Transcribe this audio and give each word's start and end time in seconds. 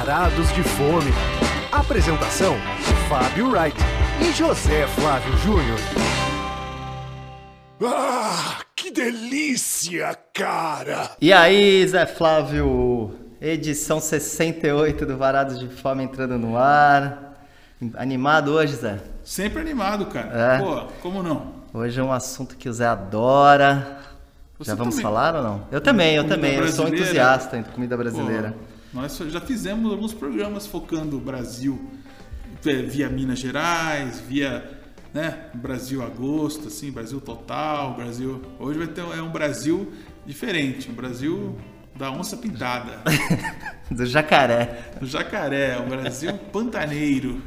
Varados 0.00 0.50
de 0.54 0.62
Fome. 0.62 1.12
Apresentação: 1.70 2.56
Fábio 3.06 3.50
Wright 3.50 3.76
e 4.22 4.32
José 4.32 4.86
Flávio 4.86 5.36
Júnior. 5.36 5.78
Ah, 7.84 8.60
que 8.74 8.90
delícia, 8.90 10.16
cara! 10.32 11.10
E 11.20 11.30
aí, 11.30 11.86
Zé 11.86 12.06
Flávio? 12.06 13.14
Edição 13.42 14.00
68 14.00 15.04
do 15.04 15.18
Varados 15.18 15.58
de 15.58 15.68
Fome 15.68 16.02
entrando 16.02 16.38
no 16.38 16.56
ar. 16.56 17.36
Animado 17.98 18.52
hoje, 18.52 18.76
Zé? 18.76 19.00
Sempre 19.22 19.60
animado, 19.60 20.06
cara. 20.06 20.30
É. 20.32 20.58
Pô, 20.60 20.86
como 21.02 21.22
não? 21.22 21.52
Hoje 21.74 22.00
é 22.00 22.02
um 22.02 22.10
assunto 22.10 22.56
que 22.56 22.70
o 22.70 22.72
Zé 22.72 22.86
adora. 22.86 23.98
Você 24.58 24.70
Já 24.70 24.74
vamos 24.74 24.94
também. 24.94 25.02
falar 25.02 25.36
ou 25.36 25.42
não? 25.42 25.62
Eu 25.70 25.80
também, 25.82 26.14
eu 26.14 26.22
Comida 26.22 26.36
também. 26.36 26.54
Eu 26.56 26.68
sou 26.68 26.88
entusiasta 26.88 27.58
em 27.58 27.62
comida 27.62 27.98
brasileira. 27.98 28.52
Pô, 28.52 28.69
nós 28.92 29.16
já 29.16 29.40
fizemos 29.40 29.90
alguns 29.90 30.12
programas 30.12 30.66
focando 30.66 31.16
o 31.16 31.20
Brasil 31.20 31.90
eh, 32.66 32.82
via 32.82 33.08
Minas 33.08 33.38
Gerais, 33.38 34.20
via 34.20 34.78
né, 35.14 35.46
Brasil 35.54 36.02
Agosto, 36.02 36.68
assim, 36.68 36.90
Brasil 36.90 37.20
Total, 37.20 37.94
Brasil. 37.94 38.42
Hoje 38.58 38.78
vai 38.78 38.88
ter 38.88 39.00
é 39.00 39.22
um 39.22 39.30
Brasil 39.30 39.92
diferente, 40.26 40.90
um 40.90 40.94
Brasil 40.94 41.56
da 41.94 42.10
onça 42.10 42.36
pintada, 42.36 43.00
Do 43.90 44.06
jacaré. 44.06 44.92
do 45.00 45.06
jacaré, 45.06 45.78
um 45.78 45.88
Brasil 45.88 46.32
pantaneiro. 46.52 47.42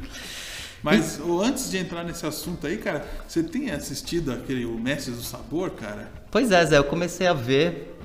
Mas 0.82 1.18
antes 1.18 1.70
de 1.70 1.78
entrar 1.78 2.04
nesse 2.04 2.26
assunto 2.26 2.66
aí, 2.66 2.76
cara, 2.76 3.06
você 3.26 3.42
tem 3.42 3.70
assistido 3.70 4.30
aquele 4.30 4.66
o 4.66 4.78
Mestres 4.78 5.16
do 5.16 5.22
Sabor, 5.22 5.70
cara? 5.70 6.10
Pois 6.30 6.52
é, 6.52 6.64
Zé, 6.66 6.76
eu 6.76 6.84
comecei 6.84 7.26
a 7.26 7.32
ver 7.32 7.98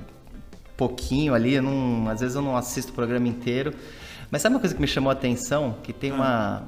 pouquinho 0.79 1.33
ali, 1.33 1.59
não- 1.59 2.09
às 2.09 2.21
vezes 2.21 2.35
eu 2.35 2.41
não 2.41 2.55
assisto 2.55 2.91
o 2.91 2.95
programa 2.95 3.27
inteiro. 3.27 3.73
Mas 4.31 4.41
sabe 4.41 4.55
uma 4.55 4.59
coisa 4.61 4.73
que 4.73 4.81
me 4.81 4.87
chamou 4.87 5.09
a 5.09 5.13
atenção? 5.13 5.75
Que 5.83 5.91
tem 5.91 6.11
uma, 6.11 6.63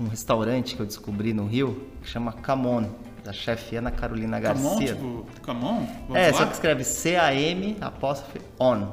um 0.00 0.08
restaurante 0.08 0.74
que 0.74 0.80
eu 0.80 0.86
descobri 0.86 1.32
no 1.34 1.44
Rio 1.46 1.86
que 2.02 2.08
chama 2.08 2.32
Camon, 2.32 2.84
da 3.24 3.32
chefe 3.32 3.76
Ana 3.76 3.90
Carolina 3.90 4.40
Camon, 4.40 4.78
Garcia. 4.78 4.94
tipo, 4.94 5.26
Camon? 5.42 5.86
É, 6.14 6.28
lá? 6.30 6.38
só 6.38 6.46
que 6.46 6.52
escreve 6.54 6.84
C-A-M 6.84 7.76
apóstrofe 7.80 8.40
on. 8.58 8.86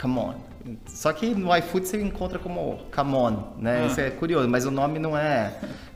Come 0.00 0.18
on. 0.18 0.34
Só 0.86 1.12
que 1.12 1.26
no 1.34 1.54
iFood 1.58 1.86
você 1.86 2.00
encontra 2.02 2.38
como 2.38 2.78
come 2.94 3.14
on, 3.14 3.52
né? 3.58 3.82
Ah. 3.82 3.86
Isso 3.86 4.00
é 4.00 4.10
curioso, 4.10 4.48
mas 4.48 4.64
o 4.66 4.70
nome 4.70 4.98
não 4.98 5.16
é 5.16 5.52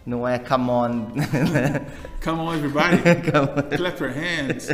não 0.06 0.26
é 0.28 0.38
come 0.38 0.70
on, 0.70 0.88
né? 1.14 1.86
Come 2.22 2.40
on, 2.40 2.54
everybody. 2.54 2.96
Come 3.30 3.48
on. 3.56 3.76
Clap 3.76 4.00
your 4.00 4.12
hands. 4.12 4.68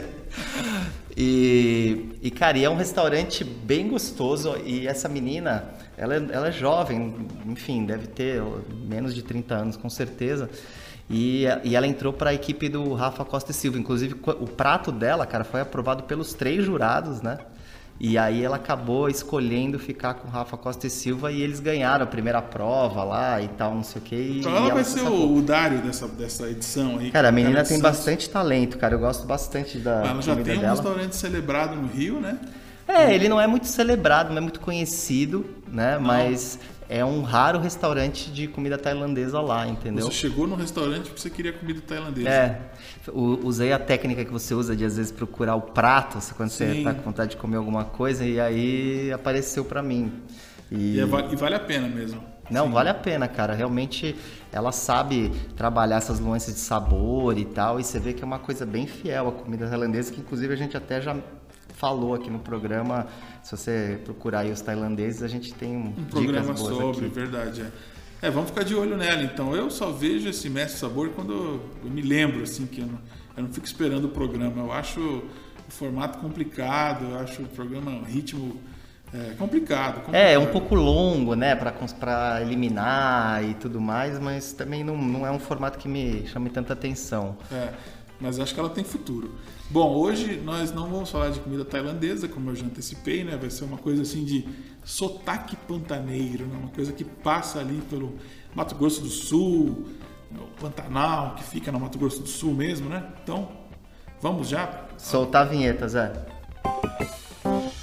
E, 1.17 2.19
e, 2.23 2.31
cara, 2.31 2.59
e 2.59 2.65
é 2.65 2.71
um 2.71 2.77
restaurante 2.77 3.43
bem 3.43 3.89
gostoso. 3.89 4.55
E 4.65 4.87
essa 4.87 5.09
menina, 5.09 5.65
ela, 5.97 6.15
é- 6.17 6.27
ela 6.31 6.49
é 6.49 6.53
jovem, 6.53 7.27
enfim, 7.47 7.87
deve 7.87 8.07
ter 8.07 8.43
menos 8.87 9.15
de 9.15 9.23
30 9.23 9.55
anos, 9.55 9.77
com 9.77 9.89
certeza. 9.89 10.51
E, 11.09 11.45
e 11.65 11.75
ela 11.77 11.87
entrou 11.87 12.13
para 12.13 12.31
a 12.31 12.35
equipe 12.35 12.69
do 12.69 12.93
Rafa 12.93 13.25
Costa 13.25 13.51
e 13.53 13.55
Silva. 13.55 13.79
Inclusive, 13.79 14.15
o 14.41 14.47
prato 14.47 14.93
dela, 14.93 15.25
cara, 15.27 15.45
foi 15.45 15.61
aprovado 15.61 16.03
pelos 16.03 16.35
três 16.35 16.65
jurados, 16.65 17.23
né? 17.23 17.39
E 17.99 18.19
aí 18.19 18.45
ela 18.45 18.57
acabou 18.57 19.09
escolhendo 19.09 19.79
ficar 19.79 20.15
com 20.15 20.29
Rafa 20.29 20.57
Costa 20.57 20.87
e 20.87 20.91
Silva 20.91 21.33
e 21.33 21.41
eles 21.41 21.61
ganharam 21.61 22.05
a 22.05 22.07
primeira 22.07 22.43
prova 22.43 23.03
lá 23.03 23.41
e 23.41 23.49
tal, 23.49 23.75
não 23.75 23.83
sei 23.83 24.03
o 24.03 24.05
quê. 24.05 24.17
E, 24.17 24.41
Então 24.41 24.55
ela 24.55 24.75
vai 24.75 24.85
se 24.85 24.99
ser 24.99 25.03
o, 25.09 25.37
o 25.37 25.41
Dário 25.43 25.79
dessa, 25.81 26.07
dessa 26.07 26.49
edição 26.51 26.99
aí. 26.99 27.11
Cara, 27.11 27.29
a 27.29 27.33
menina 27.33 27.65
tem 27.65 27.81
bastante 27.81 28.29
talento, 28.29 28.77
cara. 28.77 28.95
Eu 28.95 28.99
gosto 28.99 29.27
bastante 29.27 29.79
da 29.79 30.05
Ela 30.05 30.21
já 30.21 30.35
tem 30.37 30.59
um 30.59 30.61
dela. 30.61 30.73
restaurante 30.75 31.17
celebrado 31.17 31.75
no 31.77 31.89
Rio, 31.89 32.21
né? 32.21 32.39
É, 32.87 33.15
ele 33.15 33.29
não 33.29 33.41
é 33.41 33.47
muito 33.47 33.67
celebrado, 33.67 34.29
não 34.31 34.37
é 34.39 34.41
muito 34.41 34.61
conhecido, 34.61 35.45
né? 35.67 35.99
Mas 35.99 36.59
é 36.89 37.05
um 37.05 37.23
raro 37.23 37.59
restaurante 37.59 38.31
de 38.31 38.47
comida 38.47 38.79
tailandesa 38.79 39.41
lá, 39.41 39.67
entendeu? 39.67 40.07
Você 40.07 40.13
chegou 40.13 40.47
no 40.47 40.55
restaurante 40.55 41.07
porque 41.07 41.21
você 41.21 41.31
queria 41.31 41.53
comida 41.53 41.81
tailandesa. 41.87 42.29
É, 42.29 42.61
usei 43.15 43.73
a 43.73 43.79
técnica 43.79 44.25
que 44.25 44.31
você 44.33 44.55
usa 44.55 44.75
de 44.77 44.85
às 44.85 44.97
vezes 44.97 45.11
procurar 45.13 45.55
o 45.57 45.63
prato, 45.63 46.19
quando 46.37 46.51
você 46.51 46.75
Sim. 46.75 46.85
tá 46.85 46.95
com 46.95 47.03
vontade 47.03 47.33
de 47.33 47.37
comer 47.37 47.57
alguma 47.57 47.85
coisa, 47.85 48.25
e 48.25 48.39
aí 48.41 49.13
apareceu 49.13 49.65
pra 49.65 49.83
mim. 49.83 50.13
E, 50.71 50.97
E, 50.97 51.01
é 51.01 51.03
e 51.03 51.37
vale 51.37 51.55
a 51.55 51.61
pena 51.61 51.89
mesmo. 51.89 52.23
não, 52.51 52.67
Sim. 52.67 52.73
vale 52.73 52.89
a 52.89 52.95
pena, 52.95 53.27
cara. 53.29 53.55
Realmente 53.55 54.15
ela 54.53 54.73
sabe 54.73 55.31
trabalhar 55.57 55.97
essas 55.97 56.21
nuances 56.21 56.55
de 56.55 56.61
sabor 56.61 57.37
e 57.37 57.45
tal, 57.45 57.79
e 57.81 57.85
você 57.85 57.99
vê 57.99 58.13
que 58.13 58.23
é 58.23 58.27
uma 58.27 58.39
coisa 58.39 58.65
bem 58.65 58.87
fiel 58.87 59.29
à 59.29 59.33
comida 59.33 59.67
tailandesa, 59.69 60.13
que 60.13 60.21
inclusive 60.21 60.53
a 60.53 60.57
gente 60.57 60.77
até 60.77 61.01
já 61.01 61.17
falou 61.77 62.15
aqui 62.15 62.31
no 62.31 62.39
programa. 62.39 63.07
Se 63.43 63.57
você 63.57 64.01
procurar 64.05 64.41
aí 64.41 64.51
os 64.51 64.61
tailandeses, 64.61 65.23
a 65.23 65.29
gente 65.29 65.53
tem 65.55 65.77
Um 65.77 65.93
programa 66.11 66.57
sobre, 66.57 67.07
aqui. 67.07 67.15
verdade. 67.15 67.63
É. 67.63 68.27
É, 68.27 68.31
vamos 68.31 68.49
ficar 68.51 68.65
de 68.65 68.75
olho 68.75 68.97
nela. 68.97 69.23
Então, 69.23 69.55
eu 69.55 69.71
só 69.71 69.91
vejo 69.93 70.29
esse 70.29 70.49
Mestre 70.49 70.79
Sabor 70.81 71.11
quando 71.11 71.61
eu, 71.85 71.91
me 71.91 72.01
lembro, 72.01 72.43
assim, 72.43 72.67
que 72.67 72.81
eu 72.81 72.87
não, 72.87 72.99
eu 73.37 73.43
não 73.45 73.53
fico 73.53 73.67
esperando 73.67 74.07
o 74.07 74.09
programa. 74.09 74.63
Eu 74.63 74.73
acho 74.73 75.01
o 75.01 75.71
formato 75.71 76.19
complicado, 76.19 77.05
eu 77.11 77.19
acho 77.19 77.43
o 77.43 77.47
programa, 77.47 77.91
o 77.91 78.05
ritmo 78.05 78.59
é, 79.13 79.35
complicado, 79.39 80.01
É, 80.15 80.33
é 80.33 80.39
um 80.39 80.47
complicado. 80.47 80.53
pouco 80.53 80.75
longo, 80.75 81.35
né, 81.35 81.55
pra 82.01 82.41
eliminar 82.41 83.45
e 83.45 83.55
tudo 83.55 83.81
mais, 83.81 84.19
mas 84.19 84.53
também 84.53 84.83
não, 84.83 84.97
não 84.97 85.27
é 85.27 85.31
um 85.31 85.39
formato 85.39 85.79
que 85.79 85.87
me 85.89 86.27
chame 86.27 86.49
tanta 86.51 86.73
atenção. 86.73 87.37
É, 87.53 87.69
mas 88.21 88.39
acho 88.39 88.55
que 88.55 88.61
ela 88.61 88.71
tem 88.71 88.85
futuro. 88.85 89.35
Bom, 89.71 89.95
hoje 89.95 90.41
nós 90.45 90.73
não 90.73 90.89
vamos 90.89 91.11
falar 91.11 91.31
de 91.31 91.41
comida 91.41 91.65
tailandesa, 91.65 92.29
como 92.29 92.51
eu 92.51 92.55
já 92.55 92.65
antecipei, 92.65 93.25
né? 93.25 93.37
Vai 93.37 93.51
ser 93.51 93.65
uma 93.65 93.79
coisa 93.79 94.03
assim 94.03 94.25
de 94.25 94.49
sotaque 94.85 95.57
pantaneiro, 95.57 96.47
né? 96.47 96.57
Uma 96.57 96.71
coisa 96.71 96.93
que 96.93 97.05
passa 97.05 97.59
ali 97.59 97.81
pelo 97.91 98.15
Mato 98.55 98.75
Grosso 98.75 99.01
do 99.01 99.09
Sul, 99.09 99.87
o 100.33 100.61
Pantanal, 100.61 101.35
que 101.35 101.45
fica 101.45 101.71
no 101.73 101.81
Mato 101.81 101.99
Grosso 101.99 102.23
do 102.23 102.29
Sul 102.29 102.55
mesmo, 102.55 102.89
né? 102.89 103.13
Então, 103.23 103.51
vamos 104.21 104.49
já? 104.49 104.87
Soltar 104.97 105.47
a 105.47 105.51
vinheta, 105.51 105.89
Zé. 105.89 106.13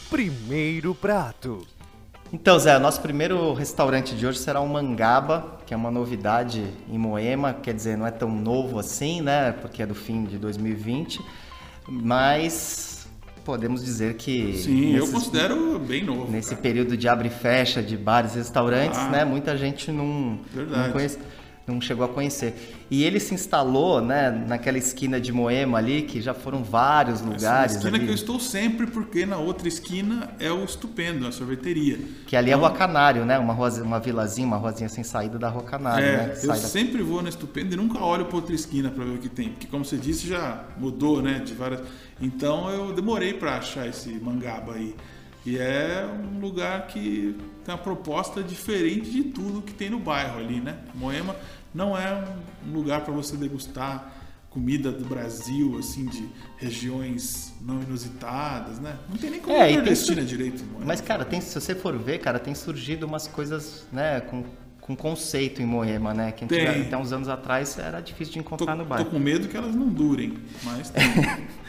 Primeiro 0.10 0.96
prato. 0.96 1.66
Então, 2.36 2.58
Zé, 2.58 2.76
o 2.76 2.80
nosso 2.80 3.00
primeiro 3.00 3.54
restaurante 3.54 4.16
de 4.16 4.26
hoje 4.26 4.40
será 4.40 4.60
o 4.60 4.68
Mangaba, 4.68 5.60
que 5.68 5.74
é 5.74 5.78
uma 5.78 5.92
novidade 5.92 6.66
em 6.90 6.98
Moema, 6.98 7.54
quer 7.54 7.76
dizer, 7.76 7.96
não 7.96 8.08
é 8.08 8.12
tão 8.12 8.30
novo 8.32 8.80
assim, 8.80 9.22
né? 9.22 9.52
Porque 9.62 9.84
é 9.84 9.86
do 9.86 9.94
fim 9.94 10.24
de 10.26 10.40
2020, 10.40 11.22
mas 11.88 13.08
podemos 13.46 13.84
dizer 13.86 14.16
que 14.16 14.58
Sim, 14.58 14.94
eu 14.96 15.02
nesses- 15.02 15.14
considero 15.14 15.78
bem 15.78 16.04
novo. 16.04 16.32
nesse 16.32 16.52
cara. 16.52 16.62
período 16.62 16.98
de 16.98 17.08
abre 17.08 17.28
e 17.28 17.32
fecha 17.32 17.84
de 17.84 17.96
bares 17.96 18.34
e 18.34 18.40
restaurantes, 18.40 18.98
Ah. 18.98 19.10
né? 19.10 19.26
Muita 19.26 19.56
gente 19.56 19.92
não, 19.92 20.40
Verdade. 20.52 20.88
não, 20.88 20.92
conhece- 20.92 21.20
não 21.66 21.80
chegou 21.80 22.04
a 22.04 22.10
conhecer. 22.10 22.76
E 22.92 23.04
ele 23.04 23.20
se 23.20 23.34
instalou, 23.34 24.02
né, 24.02 24.30
naquela 24.48 24.78
esquina 24.78 25.20
de 25.20 25.32
Moema 25.32 25.78
ali, 25.78 26.02
que 26.02 26.22
já 26.22 26.34
foram 26.34 26.64
vários 26.64 27.22
Essa 27.22 27.30
lugares 27.30 27.72
esquina 27.76 27.96
ali, 27.96 28.06
que 28.06 28.12
eu 28.12 28.16
estou 28.16 28.40
sempre, 28.40 28.86
porque 28.88 29.26
na 29.26 29.38
outra 29.38 29.68
esquina 29.68 30.32
é 30.40 30.52
o 30.52 30.64
Estupendo, 30.64 31.26
a 31.26 31.32
sorveteria. 31.32 31.98
que 32.28 32.36
ali 32.36 32.52
é 32.52 32.54
a 32.54 32.58
Rua 32.58 32.72
Canário, 32.72 33.26
né? 33.26 33.40
Uma, 33.40 33.54
rua, 33.54 33.70
uma 33.82 34.00
vilazinha, 34.00 34.46
uma 34.46 34.58
ruazinha 34.58 34.90
sem 34.90 35.04
saída 35.04 35.40
da 35.40 35.48
Rua 35.50 35.64
Canário, 35.64 36.06
É, 36.06 36.18
né? 36.28 36.38
eu 36.44 36.48
da- 36.50 36.56
sempre 36.56 37.02
vou 37.02 37.22
na 37.22 37.30
Estupendo 37.30 37.74
e 37.74 37.78
nunca 37.78 37.98
olho 38.00 38.26
para 38.26 38.36
outra 38.36 38.54
esquina 38.54 38.92
para 38.92 39.06
ver 39.06 39.12
o 39.16 39.18
que 39.18 39.30
tem, 39.30 39.50
porque 39.50 39.68
como 39.68 39.86
você 39.86 39.96
disse 39.98 40.28
já 40.28 40.64
mudou, 40.78 41.22
né, 41.22 41.40
de 41.40 41.54
várias. 41.54 41.82
Então 42.22 42.70
eu 42.70 42.94
demorei 42.94 43.34
para 43.34 43.58
achar 43.58 43.88
esse 43.88 44.10
mangaba 44.20 44.74
aí. 44.74 44.94
E 45.46 45.58
é 45.58 46.06
um 46.06 46.40
lugar 46.40 46.88
que 46.88 47.36
tem 47.66 47.74
uma 47.76 47.78
proposta 47.82 48.42
diferente 48.42 49.10
de 49.12 49.24
tudo 49.26 49.62
que 49.62 49.74
tem 49.74 49.90
no 49.90 50.00
bairro 50.00 50.40
ali, 50.40 50.62
né? 50.62 50.78
Moema 50.96 51.36
não 51.74 51.98
é 51.98 52.14
um- 52.66 52.72
lugar 52.74 53.02
para 53.02 53.14
você 53.14 53.36
degustar 53.36 54.12
comida 54.50 54.92
do 54.92 55.04
Brasil, 55.04 55.78
assim, 55.80 56.06
de 56.06 56.30
regiões 56.58 57.54
não 57.62 57.82
inusitadas, 57.82 58.80
né? 58.80 58.96
Não 59.10 59.18
tem 59.18 59.32
nem 59.32 59.40
como 59.40 59.56
É, 59.56 59.66
tem 59.68 59.76
nordestina 59.78 60.22
su- 60.22 60.28
direito. 60.28 60.64
Moema. 60.66 60.86
Mas, 60.86 61.02
cara, 61.02 61.26
tem, 61.26 61.42
se 61.42 61.60
você 61.60 61.74
for 61.74 61.98
ver, 61.98 62.20
cara, 62.20 62.38
tem 62.40 62.54
surgido 62.54 63.06
umas 63.08 63.28
coisas, 63.28 63.86
né, 63.92 64.22
com, 64.22 64.44
com 64.80 64.96
conceito 64.96 65.62
em 65.62 65.66
Moema, 65.66 66.14
né? 66.14 66.32
Que 66.32 66.46
Tem. 66.46 66.68
antiga- 66.68 66.86
até 66.88 66.98
uns 66.98 67.12
anos 67.12 67.28
atrás 67.30 67.78
era 67.80 68.00
difícil 68.00 68.34
de 68.36 68.40
tô, 68.42 68.46
encontrar 68.46 68.76
no 68.76 68.84
tô 68.84 68.90
bairro. 68.90 69.10
com 69.10 69.18
medo 69.20 69.48
que 69.48 69.58
elas 69.58 69.74
não 69.74 69.88
durem, 69.90 70.38
mas 70.64 70.90
tem. 70.92 71.04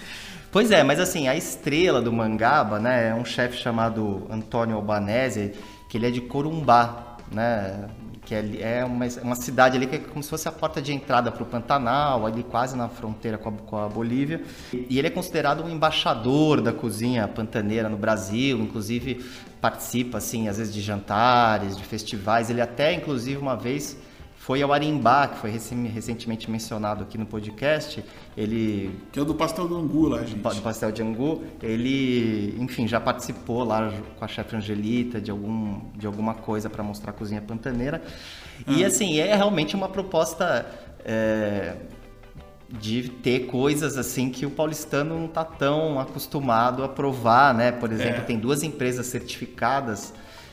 Pois 0.54 0.70
é, 0.70 0.84
mas 0.84 1.00
assim, 1.00 1.26
a 1.26 1.34
estrela 1.34 2.00
do 2.00 2.12
Mangaba, 2.12 2.78
né, 2.78 3.08
é 3.08 3.14
um 3.14 3.24
chefe 3.24 3.56
chamado 3.56 4.24
Antônio 4.30 4.76
Albanese, 4.76 5.50
que 5.88 5.98
ele 5.98 6.06
é 6.06 6.12
de 6.12 6.20
Corumbá, 6.20 7.16
né, 7.32 7.88
que 8.24 8.36
é, 8.36 8.44
é 8.60 8.84
uma, 8.84 9.04
uma 9.24 9.34
cidade 9.34 9.76
ali 9.76 9.88
que 9.88 9.96
é 9.96 9.98
como 9.98 10.22
se 10.22 10.30
fosse 10.30 10.46
a 10.46 10.52
porta 10.52 10.80
de 10.80 10.92
entrada 10.92 11.32
para 11.32 11.42
o 11.42 11.46
Pantanal, 11.46 12.24
ali 12.24 12.44
quase 12.44 12.76
na 12.76 12.88
fronteira 12.88 13.36
com 13.36 13.48
a, 13.48 13.52
com 13.52 13.76
a 13.78 13.88
Bolívia. 13.88 14.44
E 14.72 14.96
ele 14.96 15.08
é 15.08 15.10
considerado 15.10 15.64
um 15.64 15.68
embaixador 15.68 16.60
da 16.60 16.72
cozinha 16.72 17.26
pantaneira 17.26 17.88
no 17.88 17.96
Brasil, 17.96 18.60
inclusive 18.60 19.28
participa, 19.60 20.18
assim, 20.18 20.46
às 20.46 20.58
vezes 20.58 20.72
de 20.72 20.80
jantares, 20.80 21.76
de 21.76 21.82
festivais. 21.82 22.48
Ele 22.48 22.60
até, 22.60 22.94
inclusive, 22.94 23.38
uma 23.38 23.56
vez 23.56 23.96
foi 24.44 24.60
ao 24.60 24.74
Arimbá, 24.74 25.26
que 25.26 25.38
foi 25.38 25.50
recentemente 25.50 26.50
mencionado 26.50 27.02
aqui 27.02 27.16
no 27.16 27.24
podcast. 27.24 28.04
Ele. 28.36 28.94
Que 29.10 29.18
é 29.18 29.22
o 29.22 29.24
do 29.24 29.34
pastel 29.34 29.66
do 29.66 29.74
Angu 29.74 30.06
lá, 30.06 30.18
gente. 30.18 30.36
Do 30.36 30.60
pastel 30.60 30.92
de 30.92 31.02
Angu. 31.02 31.42
Ele, 31.62 32.54
enfim, 32.60 32.86
já 32.86 33.00
participou 33.00 33.64
lá 33.64 33.90
com 34.18 34.22
a 34.22 34.28
chefe 34.28 34.54
Angelita 34.54 35.18
de, 35.18 35.30
algum, 35.30 35.80
de 35.96 36.06
alguma 36.06 36.34
coisa 36.34 36.68
para 36.68 36.82
mostrar 36.82 37.12
a 37.12 37.14
cozinha 37.14 37.40
pantaneira. 37.40 38.02
E 38.66 38.84
ah. 38.84 38.88
assim, 38.88 39.18
é 39.18 39.34
realmente 39.34 39.74
uma 39.74 39.88
proposta. 39.88 40.66
É, 41.02 41.76
de 42.68 43.08
ter 43.08 43.46
coisas 43.46 43.96
assim 43.96 44.30
que 44.30 44.44
o 44.44 44.50
paulistano 44.50 45.16
não 45.16 45.26
está 45.26 45.44
tão 45.44 46.00
acostumado 46.00 46.82
a 46.82 46.88
provar, 46.88 47.54
né? 47.54 47.72
Por 47.72 47.90
exemplo, 47.90 48.22
é. 48.22 48.24
tem 48.24 48.38
duas 48.38 48.62
empresas 48.62 49.06
certificadas 49.06 50.12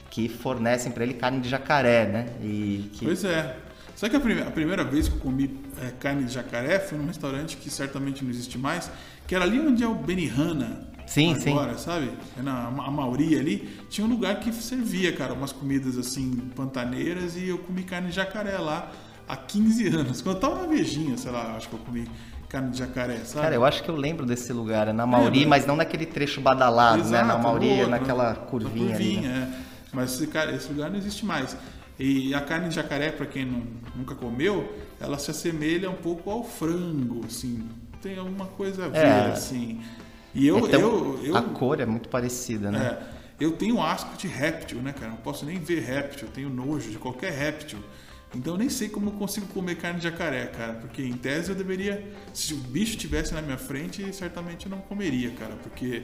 que 0.10 0.30
fornecem 0.30 0.92
para 0.92 1.04
ele 1.04 1.16
carne 1.16 1.40
de 1.40 1.50
jacaré, 1.50 2.06
né? 2.06 2.28
E 2.42 2.90
que... 2.94 3.06
Pois 3.06 3.24
é. 3.26 3.56
Sabe 4.02 4.10
que 4.10 4.18
a 4.18 4.20
primeira, 4.20 4.50
a 4.50 4.52
primeira 4.52 4.84
vez 4.84 5.08
que 5.08 5.14
eu 5.14 5.20
comi 5.20 5.60
é, 5.80 5.92
carne 5.92 6.24
de 6.24 6.34
jacaré 6.34 6.80
foi 6.80 6.98
num 6.98 7.06
restaurante 7.06 7.56
que 7.56 7.70
certamente 7.70 8.24
não 8.24 8.32
existe 8.32 8.58
mais, 8.58 8.90
que 9.28 9.36
era 9.36 9.46
ali 9.46 9.60
onde 9.60 9.84
é 9.84 9.88
o 9.88 9.94
Benihana. 9.94 10.88
Sim, 11.06 11.36
agora, 11.46 11.78
sim. 11.78 11.84
sabe? 11.86 12.12
É 12.36 12.42
na 12.42 12.66
a 12.66 12.90
Mauri 12.90 13.38
ali, 13.38 13.70
tinha 13.92 14.08
um 14.08 14.10
lugar 14.10 14.40
que 14.40 14.52
servia, 14.54 15.14
cara, 15.14 15.36
umas 15.36 15.52
comidas 15.52 16.00
assim, 16.00 16.32
pantaneiras, 16.56 17.36
e 17.36 17.50
eu 17.50 17.60
comi 17.60 17.84
carne 17.84 18.10
de 18.10 18.16
jacaré 18.16 18.58
lá 18.58 18.92
há 19.28 19.38
15 19.38 19.88
anos. 19.90 20.20
Quando 20.24 20.38
eu 20.38 20.42
tava 20.42 20.62
na 20.64 20.68
Vejinha, 20.68 21.16
sei 21.16 21.32
lá, 21.32 21.56
acho 21.56 21.70
que 21.70 21.76
eu 21.76 21.80
comi 21.82 22.08
carne 22.50 22.72
de 22.72 22.80
jacaré, 22.80 23.18
sabe? 23.18 23.44
Cara, 23.44 23.54
eu 23.54 23.64
acho 23.64 23.84
que 23.84 23.90
eu 23.90 23.96
lembro 23.96 24.26
desse 24.26 24.52
lugar, 24.52 24.88
é 24.88 24.94
na 24.94 25.06
Mauri, 25.06 25.46
mas 25.46 25.68
não 25.68 25.76
naquele 25.76 26.08
trecho 26.08 26.42
badalado, 26.42 27.02
Exato, 27.02 27.12
né? 27.12 27.24
Na 27.24 27.38
Mauri, 27.38 27.70
é 27.70 27.86
naquela 27.86 28.34
curvinha, 28.34 28.94
na 28.94 28.96
curvinha 28.96 28.96
ali. 28.96 29.28
Né? 29.28 29.54
É. 29.56 29.72
Mas 29.94 30.14
esse, 30.14 30.26
cara, 30.26 30.56
esse 30.56 30.70
lugar 30.70 30.90
não 30.90 30.98
existe 30.98 31.24
mais. 31.24 31.56
E 32.00 32.34
a 32.34 32.42
carne 32.42 32.70
de 32.70 32.76
jacaré, 32.76 33.12
para 33.12 33.26
quem 33.26 33.46
não, 33.46 33.64
nunca 33.96 34.16
comeu, 34.16 34.74
ela 35.00 35.18
se 35.20 35.32
assemelha 35.32 35.90
um 35.90 35.96
pouco 35.96 36.30
ao 36.30 36.44
frango, 36.44 37.26
assim. 37.26 37.68
Tem 38.02 38.18
alguma 38.18 38.48
coisa 38.48 38.86
a 38.86 38.90
ver, 38.90 38.98
é. 38.98 39.32
assim. 39.32 39.82
E 40.34 40.48
eu, 40.48 40.60
então, 40.60 40.80
eu, 40.80 41.20
eu, 41.24 41.38
A 41.38 41.42
cor 41.42 41.80
é 41.80 41.86
muito 41.86 42.10
parecida, 42.10 42.72
né? 42.72 42.98
É, 43.40 43.44
eu 43.44 43.52
tenho 43.52 43.82
asco 43.82 44.16
de 44.18 44.28
réptil, 44.28 44.80
né, 44.80 44.94
cara? 44.94 45.12
Não 45.12 45.18
posso 45.18 45.46
nem 45.46 45.60
ver 45.60 45.82
réptil, 45.82 46.28
eu 46.28 46.34
tenho 46.34 46.50
nojo 46.50 46.90
de 46.90 46.98
qualquer 46.98 47.32
réptil. 47.32 47.80
Então 48.34 48.54
eu 48.54 48.58
nem 48.58 48.70
sei 48.70 48.88
como 48.88 49.10
eu 49.10 49.14
consigo 49.14 49.46
comer 49.48 49.76
carne 49.76 50.00
de 50.00 50.06
jacaré, 50.06 50.48
cara. 50.48 50.74
Porque 50.74 51.02
em 51.02 51.14
tese 51.14 51.50
eu 51.50 51.56
deveria. 51.56 52.04
Se 52.34 52.54
o 52.54 52.58
bicho 52.58 52.98
tivesse 52.98 53.34
na 53.34 53.42
minha 53.42 53.58
frente, 53.58 54.14
certamente 54.16 54.66
eu 54.66 54.70
não 54.70 54.80
comeria, 54.80 55.32
cara. 55.32 55.56
Porque 55.56 56.04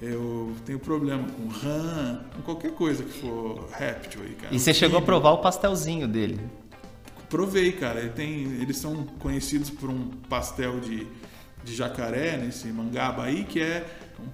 eu 0.00 0.54
tenho 0.64 0.78
problema 0.78 1.24
com 1.24 1.48
rã, 1.48 2.20
com 2.34 2.42
qualquer 2.42 2.72
coisa 2.72 3.02
que 3.02 3.12
for 3.20 3.68
réptil 3.70 4.22
aí, 4.22 4.34
cara. 4.34 4.54
E 4.54 4.58
você 4.58 4.74
chegou 4.74 4.98
a 4.98 5.02
provar 5.02 5.30
o 5.30 5.38
pastelzinho 5.38 6.06
dele? 6.06 6.38
Provei, 7.30 7.72
cara. 7.72 8.00
Ele 8.00 8.10
tem, 8.10 8.42
eles 8.60 8.76
são 8.76 9.04
conhecidos 9.18 9.70
por 9.70 9.88
um 9.88 10.08
pastel 10.28 10.80
de, 10.80 11.06
de 11.64 11.74
jacaré, 11.74 12.36
nesse 12.36 12.68
mangaba 12.68 13.24
aí, 13.24 13.44
que 13.44 13.60
é 13.60 13.86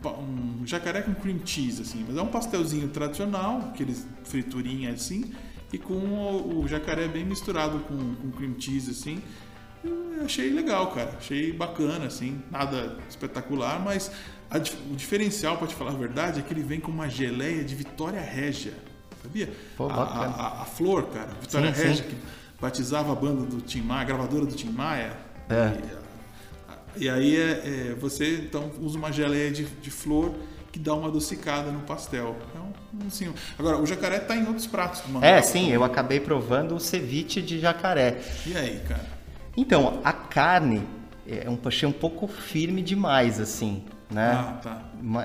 um, 0.04 0.62
um, 0.62 0.66
jacaré 0.66 1.02
com 1.02 1.14
cream 1.14 1.38
cheese, 1.44 1.82
assim. 1.82 2.04
Mas 2.06 2.16
é 2.16 2.22
um 2.22 2.28
pastelzinho 2.28 2.88
tradicional, 2.88 3.58
aqueles 3.72 4.06
friturinha 4.24 4.90
assim, 4.90 5.32
e 5.72 5.78
com 5.78 5.94
o, 5.94 6.64
o 6.64 6.68
jacaré 6.68 7.06
bem 7.06 7.24
misturado 7.24 7.78
com, 7.80 8.14
com 8.16 8.30
cream 8.32 8.54
cheese, 8.58 8.90
assim. 8.90 9.22
Achei 10.24 10.50
legal, 10.50 10.88
cara. 10.92 11.14
Achei 11.18 11.52
bacana, 11.52 12.06
assim. 12.06 12.40
Nada 12.50 12.96
espetacular, 13.08 13.80
mas 13.80 14.10
a, 14.50 14.58
o 14.58 14.96
diferencial, 14.96 15.56
para 15.56 15.66
te 15.66 15.74
falar 15.74 15.92
a 15.92 15.94
verdade, 15.94 16.40
é 16.40 16.42
que 16.42 16.52
ele 16.52 16.62
vem 16.62 16.78
com 16.78 16.90
uma 16.90 17.08
geleia 17.08 17.64
de 17.64 17.74
Vitória 17.74 18.20
Régia. 18.20 18.74
Sabia? 19.22 19.50
Pô, 19.76 19.88
a, 19.88 20.02
a, 20.02 20.62
a, 20.62 20.64
Flor, 20.64 21.04
cara, 21.06 21.30
Vitória 21.40 21.72
sim, 21.74 21.82
Régia, 21.82 22.04
sim. 22.04 22.10
que 22.10 22.16
batizava 22.60 23.12
a 23.12 23.14
banda 23.14 23.46
do 23.46 23.60
Tim 23.60 23.80
Maia, 23.82 24.02
a 24.02 24.04
gravadora 24.04 24.44
do 24.44 24.54
Tim 24.54 24.70
Maia. 24.70 25.16
É. 25.48 25.78
E, 26.96 27.04
e 27.04 27.08
aí 27.08 27.36
é, 27.36 27.50
é, 27.50 27.94
você 27.94 28.36
então 28.36 28.70
usa 28.80 28.98
uma 28.98 29.10
geleia 29.12 29.50
de, 29.50 29.64
de 29.64 29.90
flor 29.90 30.34
que 30.72 30.78
dá 30.78 30.94
uma 30.94 31.08
adocicada 31.08 31.70
no 31.70 31.80
pastel. 31.80 32.36
É 32.54 32.58
um, 32.58 33.06
assim, 33.06 33.32
agora, 33.58 33.78
o 33.78 33.86
jacaré 33.86 34.16
está 34.16 34.36
em 34.36 34.46
outros 34.46 34.66
pratos 34.66 35.02
do 35.02 35.24
É, 35.24 35.40
sim, 35.42 35.70
eu 35.70 35.84
acabei 35.84 36.18
provando 36.18 36.74
o 36.74 36.80
ceviche 36.80 37.40
de 37.40 37.60
jacaré. 37.60 38.20
E 38.46 38.56
aí, 38.56 38.80
cara? 38.88 39.11
Então, 39.56 40.00
a 40.02 40.12
carne 40.12 40.82
é 41.26 41.48
um 41.48 41.58
achei 41.64 41.88
um 41.88 41.92
pouco 41.92 42.26
firme 42.26 42.82
demais, 42.82 43.40
assim 43.40 43.84
né? 44.12 44.32
Ah, 44.32 44.60
tá. 44.62 44.82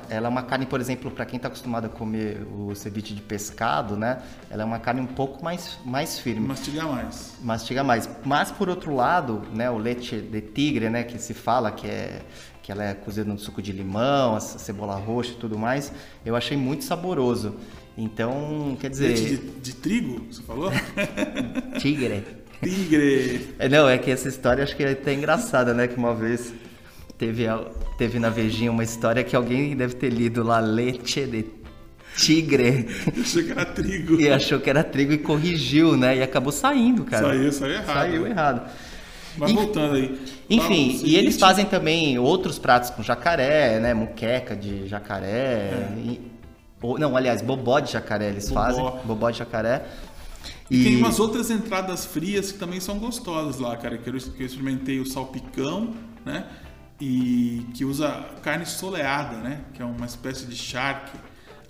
Ela 0.10 0.28
é 0.28 0.30
uma 0.30 0.42
carne, 0.42 0.66
por 0.66 0.80
exemplo, 0.80 1.12
para 1.12 1.26
quem 1.26 1.38
está 1.38 1.48
acostumado 1.48 1.86
a 1.86 1.90
comer 1.90 2.42
o 2.52 2.74
ceviche 2.74 3.14
de 3.14 3.22
pescado, 3.22 3.96
né? 3.96 4.22
Ela 4.50 4.64
é 4.64 4.66
uma 4.66 4.80
carne 4.80 5.02
um 5.02 5.06
pouco 5.06 5.44
mais, 5.44 5.78
mais 5.86 6.20
firme. 6.20 6.48
Mastiga 6.48 6.84
mais. 6.84 7.34
Mastiga 7.42 7.84
mais. 7.84 8.10
Mas 8.24 8.50
por 8.50 8.70
outro 8.70 8.96
lado, 8.96 9.44
né, 9.54 9.70
o 9.70 9.78
leite 9.78 10.20
de 10.20 10.42
tigre, 10.42 10.90
né, 10.90 11.04
que 11.04 11.20
se 11.20 11.34
fala 11.34 11.72
que 11.72 11.88
é 11.88 12.22
que 12.64 12.72
ela 12.72 12.84
é 12.84 12.94
cozida 12.94 13.32
no 13.32 13.40
suco 13.40 13.62
de 13.62 13.72
limão, 13.72 14.36
a 14.36 14.42
cebola 14.42 14.96
roxa 14.96 15.32
e 15.32 15.36
tudo 15.36 15.58
mais, 15.58 15.94
eu 16.26 16.36
achei 16.36 16.58
muito 16.58 16.84
saboroso. 16.84 17.56
Então, 17.98 18.78
quer 18.78 18.90
dizer. 18.90 19.08
Leite 19.08 19.38
de, 19.38 19.38
de 19.38 19.76
trigo, 19.76 20.26
você 20.30 20.44
falou? 20.44 20.70
tigre. 21.80 22.37
Tigre. 22.64 23.50
É, 23.60 23.70
não, 23.70 23.88
é 23.88 23.98
que 23.98 24.10
essa 24.10 24.28
história 24.28 24.64
acho 24.64 24.76
que 24.76 24.84
é 24.84 24.92
até 24.92 25.14
engraçada, 25.14 25.74
né? 25.74 25.88
Que 25.88 25.98
uma 25.98 26.14
vez 26.14 26.54
teve, 27.18 27.46
teve 27.98 28.20
na 28.20 28.30
Vejinha 28.30 28.72
uma 28.72 28.84
história 28.84 29.24
que 29.24 29.36
alguém 29.36 29.76
deve 29.76 29.96
ter 29.96 30.10
lido 30.10 30.44
lá, 30.44 30.60
leite 30.60 31.26
de 31.26 31.46
tigre. 32.16 32.88
Achou 33.22 33.44
que 33.44 33.52
era 33.52 33.66
trigo. 33.66 34.20
e 34.20 34.30
achou 34.30 34.60
que 34.60 34.70
era 34.70 34.84
trigo 34.84 35.14
e 35.14 35.18
corrigiu, 35.18 35.96
né? 35.96 36.18
E 36.18 36.24
acabou 36.24 36.52
saindo, 36.52 37.04
cara. 37.06 37.28
Saiu, 37.28 37.52
saiu 37.52 37.74
errado. 37.74 37.94
Saiu 37.94 38.28
errado. 38.28 38.72
Mas 39.38 39.52
voltando 39.52 39.96
aí. 39.96 40.20
Enfim, 40.50 41.00
e 41.04 41.16
eles 41.16 41.38
fazem 41.38 41.66
também 41.66 42.18
outros 42.18 42.58
pratos 42.58 42.90
com 42.90 43.04
jacaré, 43.04 43.80
né? 43.80 43.94
Muqueca 43.94 44.56
de 44.56 44.88
jacaré. 44.88 45.28
É. 45.28 45.94
E, 45.98 46.22
ou, 46.82 46.98
não, 46.98 47.16
aliás, 47.16 47.42
bobó 47.42 47.80
de 47.80 47.92
jacaré 47.92 48.30
eles 48.30 48.50
bobó. 48.50 48.62
fazem. 48.62 48.92
Bobó 49.06 49.30
de 49.30 49.38
jacaré. 49.38 49.86
E, 50.70 50.82
e, 50.82 50.84
tem 50.84 50.98
umas 50.98 51.20
outras 51.20 51.50
entradas 51.50 52.06
frias 52.06 52.52
que 52.52 52.60
também 52.60 52.80
são 52.80 53.00
gostosas 53.00 53.60
lá, 53.60 53.76
cara. 53.78 53.98
Que 53.98 54.10
eu, 54.10 54.14
que 54.14 54.44
eu 54.44 54.46
experimentei 54.46 55.00
o 55.00 55.06
salpicão, 55.06 55.94
né? 56.26 56.46
e 57.00 57.66
que 57.74 57.86
usa 57.86 58.26
carne 58.42 58.66
soleada, 58.66 59.38
né? 59.38 59.62
Que 59.74 59.82
é 59.82 59.86
uma 59.86 60.06
espécie 60.06 60.46
de 60.46 60.56
charque. 60.56 61.18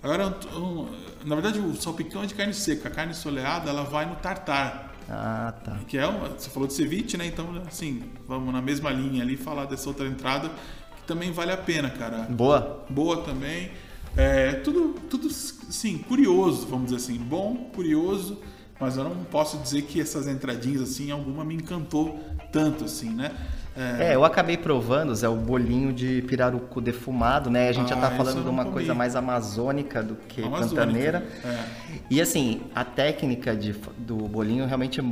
Agora, 0.02 0.38
um, 0.56 0.88
na 1.24 1.34
verdade, 1.34 1.58
o 1.58 1.74
salpicão 1.74 2.22
é 2.22 2.26
de 2.26 2.34
carne 2.34 2.54
seca. 2.54 2.88
A 2.88 2.90
carne 2.90 3.14
soleada, 3.14 3.68
ela 3.68 3.84
vai 3.84 4.06
no 4.06 4.16
tartar. 4.16 4.94
Ah, 5.08 5.52
tá. 5.64 5.78
Que 5.86 5.98
é 5.98 6.06
uma, 6.06 6.28
você 6.28 6.48
falou 6.50 6.66
de 6.66 6.74
ceviche, 6.74 7.16
né? 7.16 7.26
Então, 7.26 7.62
assim, 7.66 8.02
vamos 8.26 8.52
na 8.52 8.62
mesma 8.62 8.90
linha 8.90 9.22
ali 9.22 9.36
falar 9.36 9.66
dessa 9.66 9.88
outra 9.88 10.06
entrada 10.06 10.50
que 10.96 11.02
também 11.06 11.30
vale 11.30 11.52
a 11.52 11.56
pena, 11.56 11.90
cara. 11.90 12.22
Boa. 12.22 12.86
Boa 12.88 13.22
também. 13.22 13.70
É, 14.16 14.52
tudo, 14.52 14.94
tudo, 15.10 15.30
sim, 15.30 15.98
curioso, 15.98 16.66
vamos 16.66 16.86
dizer 16.86 16.96
assim. 16.96 17.18
Bom, 17.18 17.70
curioso, 17.74 18.40
mas 18.80 18.96
eu 18.96 19.04
não 19.04 19.24
posso 19.24 19.58
dizer 19.58 19.82
que 19.82 20.00
essas 20.00 20.28
entradinhas, 20.28 20.82
assim, 20.82 21.10
alguma 21.10 21.44
me 21.44 21.54
encantou 21.54 22.18
tanto, 22.52 22.84
assim, 22.84 23.10
né? 23.10 23.32
É. 23.76 24.10
é, 24.10 24.14
eu 24.16 24.24
acabei 24.24 24.56
provando, 24.56 25.14
Zé, 25.14 25.28
o 25.28 25.36
bolinho 25.36 25.92
de 25.92 26.22
pirarucu 26.22 26.80
defumado, 26.80 27.48
né? 27.48 27.68
A 27.68 27.72
gente 27.72 27.92
ah, 27.92 27.94
já 27.94 28.00
tá 28.00 28.10
falando 28.10 28.42
de 28.42 28.48
uma 28.48 28.64
comi. 28.64 28.74
coisa 28.74 28.92
mais 28.92 29.14
amazônica 29.14 30.02
do 30.02 30.16
que 30.16 30.42
amazônica, 30.42 30.74
pantaneira. 30.74 31.26
É. 31.44 31.64
E 32.10 32.20
assim, 32.20 32.62
a 32.74 32.84
técnica 32.84 33.54
de, 33.54 33.76
do 33.98 34.16
bolinho 34.16 34.66
realmente 34.66 35.00
é 35.00 35.04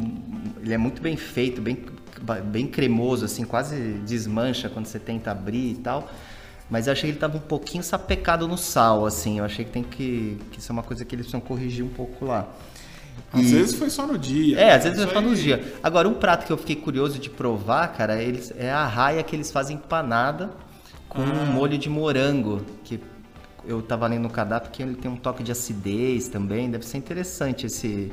ele 0.61 0.75
é 0.75 0.79
muito 0.79 1.01
bem 1.01 1.17
feito, 1.17 1.63
bem, 1.63 1.79
bem 2.47 2.67
cremoso, 2.67 3.25
assim, 3.25 3.45
quase 3.45 3.77
desmancha 4.05 4.69
quando 4.69 4.87
você 4.87 4.99
tenta 4.99 5.31
abrir 5.31 5.71
e 5.71 5.77
tal. 5.77 6.11
Mas 6.69 6.89
eu 6.89 6.93
achei 6.93 7.11
que 7.11 7.13
ele 7.13 7.21
tava 7.21 7.37
um 7.37 7.41
pouquinho 7.41 7.85
sapecado 7.85 8.49
no 8.49 8.59
sal, 8.59 9.07
assim. 9.07 9.39
Eu 9.39 9.45
achei 9.45 9.65
que 9.65 9.71
tem 9.71 9.85
que, 9.85 10.39
que 10.51 10.59
isso 10.59 10.73
é 10.73 10.73
uma 10.73 10.83
coisa 10.83 11.05
que 11.05 11.15
eles 11.15 11.27
precisam 11.27 11.41
corrigir 11.41 11.85
um 11.85 11.89
pouco 11.89 12.25
lá. 12.25 12.49
Às 13.33 13.43
e... 13.43 13.55
vezes 13.55 13.75
foi 13.75 13.91
só 13.91 14.07
no 14.07 14.19
dia. 14.19 14.59
É, 14.59 14.75
às 14.75 14.85
vezes 14.85 15.03
foi 15.03 15.13
só 15.13 15.21
no 15.21 15.35
dia. 15.35 15.75
Agora, 15.83 16.09
um 16.09 16.15
prato 16.15 16.47
que 16.47 16.53
eu 16.53 16.57
fiquei 16.57 16.77
curioso 16.77 17.19
de 17.19 17.31
provar, 17.31 17.89
cara, 17.89 18.23
eles, 18.23 18.53
é 18.57 18.71
a 18.71 18.87
raia 18.87 19.23
que 19.23 19.35
eles 19.35 19.51
fazem 19.51 19.77
empanada 19.77 20.51
com 21.09 21.23
ah. 21.23 21.25
um 21.25 21.47
molho 21.53 21.79
de 21.79 21.89
morango, 21.89 22.63
que 22.85 23.01
eu 23.67 23.83
tava 23.83 24.07
lendo 24.07 24.23
no 24.23 24.31
cardápio 24.31 24.71
que 24.71 24.83
ele 24.83 24.95
tem 24.95 25.11
um 25.11 25.17
toque 25.17 25.43
de 25.43 25.53
acidez 25.53 26.29
também. 26.29 26.71
Deve 26.71 26.87
ser 26.87 26.99
interessante 26.99 27.67
esse 27.67 28.13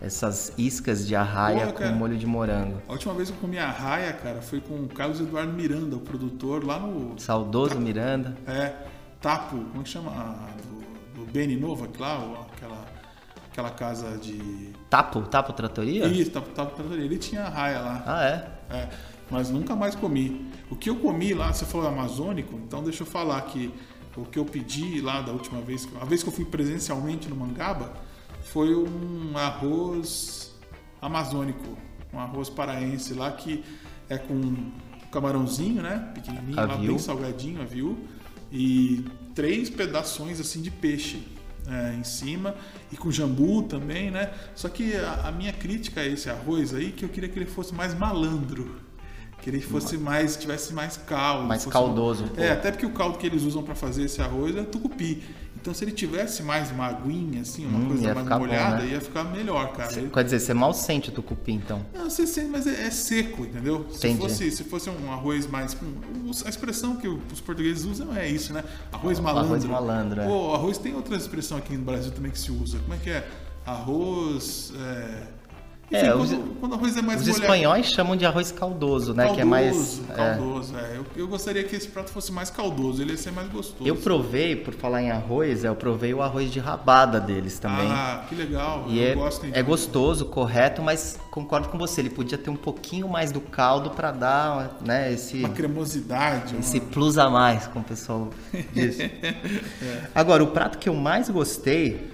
essas 0.00 0.54
iscas 0.56 1.06
de 1.06 1.14
arraia 1.14 1.66
Porra, 1.66 1.90
com 1.90 1.94
molho 1.94 2.16
de 2.16 2.26
morango. 2.26 2.80
A 2.88 2.92
última 2.92 3.12
vez 3.12 3.28
que 3.28 3.36
eu 3.36 3.40
comi 3.40 3.58
arraia, 3.58 4.12
cara, 4.14 4.40
foi 4.40 4.60
com 4.60 4.74
o 4.74 4.88
Carlos 4.88 5.20
Eduardo 5.20 5.52
Miranda, 5.52 5.94
o 5.96 6.00
produtor, 6.00 6.64
lá 6.64 6.78
no... 6.78 7.18
Saudoso 7.18 7.70
Tapo. 7.70 7.82
Miranda. 7.82 8.34
É, 8.46 8.72
Tapo, 9.20 9.56
como 9.56 9.80
é 9.80 9.82
que 9.82 9.90
chama? 9.90 10.10
Ah, 10.10 10.48
do, 10.62 11.20
do 11.20 11.30
Beni 11.30 11.56
Nova, 11.56 11.86
claro, 11.86 12.46
aquela 12.50 12.79
aquela 13.50 13.70
casa 13.70 14.16
de. 14.16 14.72
Tapo? 14.88 15.22
Tapo 15.22 15.52
Tratoria? 15.52 16.06
Isso, 16.06 16.30
Tapo, 16.30 16.50
Tapo 16.50 16.76
Tratoria. 16.76 17.04
Ele 17.04 17.18
tinha 17.18 17.48
raia 17.48 17.80
lá. 17.80 18.02
Ah, 18.06 18.24
é? 18.24 18.76
É. 18.76 18.88
Mas 19.30 19.50
nunca 19.50 19.76
mais 19.76 19.94
comi. 19.94 20.50
O 20.70 20.76
que 20.76 20.88
eu 20.88 20.96
comi 20.96 21.34
lá, 21.34 21.52
você 21.52 21.64
falou 21.64 21.86
amazônico, 21.86 22.56
então 22.56 22.82
deixa 22.82 23.02
eu 23.02 23.06
falar 23.06 23.40
que 23.42 23.72
o 24.16 24.24
que 24.24 24.38
eu 24.38 24.44
pedi 24.44 25.00
lá 25.00 25.20
da 25.20 25.32
última 25.32 25.60
vez, 25.60 25.88
a 26.00 26.04
vez 26.04 26.22
que 26.22 26.28
eu 26.28 26.32
fui 26.32 26.44
presencialmente 26.44 27.28
no 27.28 27.36
Mangaba, 27.36 27.92
foi 28.42 28.74
um 28.74 29.36
arroz 29.36 30.52
amazônico. 31.00 31.76
um 32.12 32.18
arroz 32.18 32.48
paraense 32.48 33.14
lá 33.14 33.30
que 33.30 33.62
é 34.08 34.18
com 34.18 34.72
camarãozinho, 35.12 35.82
né? 35.82 36.10
Pequenininho, 36.14 36.56
lá 36.56 36.76
bem 36.76 36.98
salgadinho, 36.98 37.62
aviu. 37.62 37.98
E 38.52 39.04
três 39.32 39.70
pedaços 39.70 40.40
assim 40.40 40.60
de 40.60 40.72
peixe 40.72 41.22
é, 41.68 41.94
em 41.94 42.04
cima 42.04 42.54
e 42.92 42.96
com 42.96 43.10
jambu 43.10 43.62
também, 43.62 44.10
né? 44.10 44.32
Só 44.54 44.68
que 44.68 44.94
a, 44.96 45.28
a 45.28 45.32
minha 45.32 45.52
crítica 45.52 46.00
a 46.00 46.06
esse 46.06 46.28
arroz 46.28 46.74
aí 46.74 46.92
que 46.92 47.04
eu 47.04 47.08
queria 47.08 47.28
que 47.28 47.38
ele 47.38 47.46
fosse 47.46 47.74
mais 47.74 47.94
malandro. 47.94 48.89
Que 49.42 49.48
ele 49.50 49.60
fosse 49.60 49.96
mais, 49.96 50.36
tivesse 50.36 50.72
mais 50.74 50.96
caldo. 50.98 51.44
Mais 51.46 51.64
caldoso 51.66 52.24
um 52.36 52.40
É, 52.40 52.50
até 52.52 52.70
porque 52.70 52.84
o 52.86 52.92
caldo 52.92 53.16
que 53.18 53.26
eles 53.26 53.42
usam 53.42 53.62
para 53.62 53.74
fazer 53.74 54.04
esse 54.04 54.20
arroz 54.20 54.54
é 54.56 54.62
tucupi. 54.62 55.22
Então 55.56 55.74
se 55.74 55.84
ele 55.84 55.92
tivesse 55.92 56.42
mais 56.42 56.70
uma 56.70 56.86
aguinha, 56.86 57.42
assim, 57.42 57.66
uma 57.66 57.78
Hum, 57.78 57.88
coisa 57.88 58.14
mais 58.14 58.18
ficar 58.24 58.38
bom, 58.38 58.46
molhada, 58.46 58.82
né? 58.82 58.92
ia 58.92 59.00
ficar 59.00 59.24
melhor, 59.24 59.72
cara. 59.72 59.92
Ele- 59.98 60.08
Quer 60.08 60.24
dizer, 60.24 60.40
você 60.40 60.54
mal 60.54 60.72
sente 60.72 61.10
o 61.10 61.12
tucupi, 61.12 61.52
então. 61.52 61.84
não, 61.94 62.08
você 62.08 62.26
sente, 62.26 62.48
mas 62.48 62.66
é, 62.66 62.86
é 62.86 62.90
seco, 62.90 63.44
entendeu? 63.44 63.86
Se 63.90 63.98
Entendi. 63.98 64.20
fosse, 64.22 64.50
se 64.50 64.64
fosse 64.64 64.88
um 64.88 65.12
arroz 65.12 65.46
mais. 65.46 65.76
um- 65.82 66.30
a 66.46 66.48
expressão 66.48 66.96
que 66.96 67.06
os 67.08 67.40
portugueses 67.44 67.84
usam 67.84 68.14
é 68.16 68.26
isso, 68.26 68.54
né? 68.54 68.64
Arroz 68.90 69.18
malandro. 69.20 69.48
arroz 69.50 69.64
malandro, 69.66 70.20
é. 70.22 70.26
Pô, 70.26 70.54
arroz 70.54 70.78
tem 70.78 70.94
outra 70.94 71.14
expressão 71.16 71.58
aqui 71.58 71.76
no 71.76 71.84
Brasil 71.84 72.10
também 72.12 72.30
que 72.30 72.38
se 72.38 72.50
usa. 72.50 72.78
Como 72.78 72.94
é 72.94 72.96
que 72.96 73.10
é? 73.10 73.28
Arroz. 73.66 74.72
É, 74.78 75.22
É, 75.92 76.02
quando, 76.12 76.20
os- 76.22 76.38
quando 76.60 76.72
o 76.72 76.74
arroz 76.76 76.96
é 76.96 77.02
mais 77.02 77.20
Os 77.20 77.26
molhado. 77.26 77.42
espanhóis 77.44 77.86
chamam 77.86 78.14
de 78.16 78.24
arroz 78.24 78.52
caldoso, 78.52 79.12
né? 79.12 79.32
que 79.34 79.40
é 79.40 79.44
mais. 79.44 79.74
Caldoso, 79.74 80.02
é. 80.08 80.14
caldoso, 80.14 80.76
é. 80.78 80.96
Eu, 80.98 81.06
eu 81.16 81.26
gostaria 81.28 81.64
que 81.64 81.74
esse 81.74 81.88
prato 81.88 82.10
fosse 82.12 82.30
mais 82.30 82.48
caldoso, 82.48 83.02
ele 83.02 83.10
ia 83.10 83.16
ser 83.16 83.32
mais 83.32 83.48
gostoso. 83.48 83.84
Eu 83.88 83.96
provei, 83.96 84.54
por 84.54 84.72
falar 84.74 85.02
em 85.02 85.10
arroz, 85.10 85.64
eu 85.64 85.74
provei 85.74 86.14
o 86.14 86.22
arroz 86.22 86.50
de 86.52 86.60
rabada 86.60 87.18
deles 87.20 87.58
também. 87.58 87.88
Ah, 87.90 88.24
que 88.28 88.36
legal. 88.36 88.84
E 88.86 89.00
eu 89.00 89.08
é, 89.08 89.14
gosto 89.16 89.46
então. 89.46 89.58
é 89.58 89.62
gostoso, 89.64 90.26
correto, 90.26 90.80
mas 90.80 91.18
concordo 91.30 91.68
com 91.68 91.76
você, 91.78 92.00
ele 92.00 92.10
podia 92.10 92.38
ter 92.38 92.50
um 92.50 92.56
pouquinho 92.56 93.08
mais 93.08 93.32
do 93.32 93.40
caldo 93.40 93.90
para 93.90 94.12
dar, 94.12 94.78
né, 94.86 95.12
esse, 95.12 95.38
Uma 95.38 95.48
cremosidade. 95.48 96.54
esse 96.56 96.78
uma- 96.78 96.86
plus 96.90 97.18
a 97.18 97.28
mais, 97.28 97.66
como 97.66 97.84
o 97.84 97.88
pessoal 97.88 98.28
diz. 98.72 98.96
Agora, 100.14 100.42
o 100.44 100.48
prato 100.48 100.78
que 100.78 100.88
eu 100.88 100.94
mais 100.94 101.28
gostei 101.28 102.10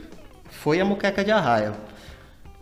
foi 0.50 0.80
a 0.80 0.84
muqueca 0.84 1.22
de 1.24 1.30
arraia. 1.30 1.74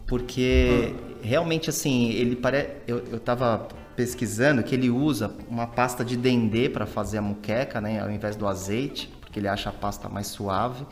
Porque 0.07 0.95
realmente 1.23 1.71
assim, 1.71 2.11
ele 2.11 2.37
parece. 2.37 2.71
Eu, 2.87 2.99
eu 3.11 3.21
tava 3.21 3.69
pesquisando 3.97 4.63
que 4.63 4.75
ele 4.75 4.91
usa 4.91 5.33
uma 5.49 5.67
pasta 5.67 6.05
de 6.05 6.17
dendê 6.17 6.69
para 6.69 6.85
fazer 6.85 7.19
a 7.19 7.23
muqueca, 7.23 7.81
né? 7.81 8.01
Ao 8.03 8.11
invés 8.11 8.35
do 8.37 8.47
azeite, 8.47 9.09
porque 9.21 9.39
ele 9.39 9.49
acha 9.49 9.71
a 9.71 9.73
pasta 9.73 10.09
mais 10.09 10.27
suave. 10.27 10.85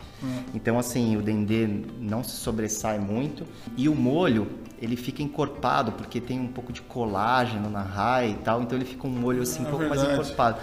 Então, 0.55 0.79
assim, 0.79 1.17
o 1.17 1.23
dendê 1.23 1.67
não 2.01 2.23
se 2.23 2.37
sobressai 2.37 2.99
muito. 2.99 3.45
E 3.77 3.89
o 3.89 3.95
molho, 3.95 4.49
ele 4.81 4.97
fica 4.97 5.23
encorpado, 5.23 5.93
porque 5.93 6.21
tem 6.21 6.41
um 6.41 6.49
pouco 6.49 6.73
de 6.73 6.81
colágeno 6.83 7.69
na 7.69 7.83
raia 7.83 8.31
e 8.31 8.35
tal. 8.35 8.63
Então 8.63 8.79
ele 8.79 8.87
fica 8.87 9.07
um 9.07 9.11
molho 9.11 9.43
assim, 9.43 9.63
um 9.63 9.67
É 9.67 9.71
pouco 9.71 9.85
mais 9.87 10.01
verdade. 10.01 10.21
encorpado. 10.23 10.59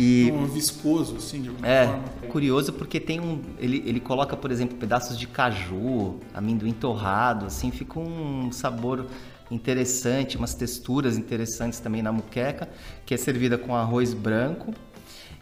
E 0.00 0.30
um 0.30 0.46
viscoso, 0.46 1.16
assim, 1.16 1.42
de 1.42 1.48
alguma 1.48 1.66
é, 1.66 1.86
forma. 1.86 2.02
curioso 2.30 2.72
porque 2.72 3.00
tem 3.00 3.18
um. 3.18 3.42
Ele, 3.58 3.82
ele 3.84 3.98
coloca, 3.98 4.36
por 4.36 4.52
exemplo, 4.52 4.76
pedaços 4.76 5.18
de 5.18 5.26
caju, 5.26 6.20
amendoim 6.32 6.72
torrado, 6.72 7.46
assim, 7.46 7.72
fica 7.72 7.98
um 7.98 8.52
sabor 8.52 9.06
interessante, 9.50 10.36
umas 10.36 10.54
texturas 10.54 11.18
interessantes 11.18 11.80
também 11.80 12.00
na 12.00 12.12
muqueca, 12.12 12.68
que 13.04 13.12
é 13.12 13.16
servida 13.16 13.58
com 13.58 13.74
arroz 13.74 14.14
branco. 14.14 14.72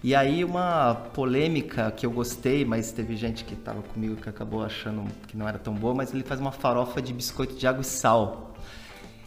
E 0.03 0.15
aí 0.15 0.43
uma 0.43 0.95
polêmica 0.95 1.91
que 1.91 2.07
eu 2.07 2.11
gostei, 2.11 2.65
mas 2.65 2.91
teve 2.93 3.15
gente 3.15 3.45
que 3.45 3.53
estava 3.53 3.83
comigo 3.83 4.17
que 4.17 4.29
acabou 4.31 4.65
achando 4.65 5.05
que 5.27 5.37
não 5.37 5.47
era 5.47 5.59
tão 5.59 5.75
boa, 5.75 5.95
mas 5.95 6.15
ele 6.15 6.23
faz 6.23 6.41
uma 6.41 6.53
farofa 6.53 7.03
de 7.03 7.13
biscoito 7.13 7.57
de 7.57 7.67
água 7.67 7.83
e 7.83 7.85
sal. 7.85 8.55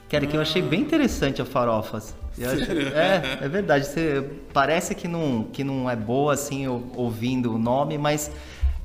Cara, 0.09 0.25
que 0.25 0.36
eu 0.36 0.41
achei 0.41 0.59
bem 0.59 0.81
interessante 0.81 1.39
a 1.39 1.45
farofas. 1.45 2.15
Eu 2.39 2.98
é, 2.98 3.39
é 3.41 3.48
verdade. 3.50 3.86
Você, 3.86 4.29
parece 4.53 4.96
que 4.96 5.08
não, 5.08 5.43
que 5.43 5.63
não 5.63 5.89
é 5.89 5.96
boa 5.96 6.34
assim 6.34 6.67
ou- 6.67 6.91
ouvindo 6.96 7.53
o 7.53 7.58
nome, 7.60 7.98
mas 7.98 8.31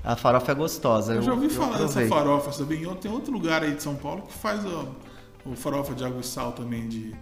a 0.03 0.17
farofa 0.17 0.53
é 0.53 0.55
gostosa. 0.55 1.15
Eu 1.15 1.23
já 1.23 1.33
ouvi 1.33 1.49
falar 1.49 1.79
dessa 1.79 1.93
provei. 2.01 2.09
farofa? 2.09 2.63
E 2.63 2.95
Tem 2.97 3.11
outro 3.11 3.33
lugar 3.33 3.63
aí 3.63 3.75
de 3.75 3.83
São 3.83 3.95
Paulo 3.95 4.23
que 4.23 4.33
faz 4.35 4.65
o, 4.65 4.89
o 5.47 5.57
farofa 5.57 5.95
de 5.95 6.05
água 6.05 6.21
e 6.21 6.25
sal 6.25 6.53
também 6.53 6.89
de. 6.89 7.15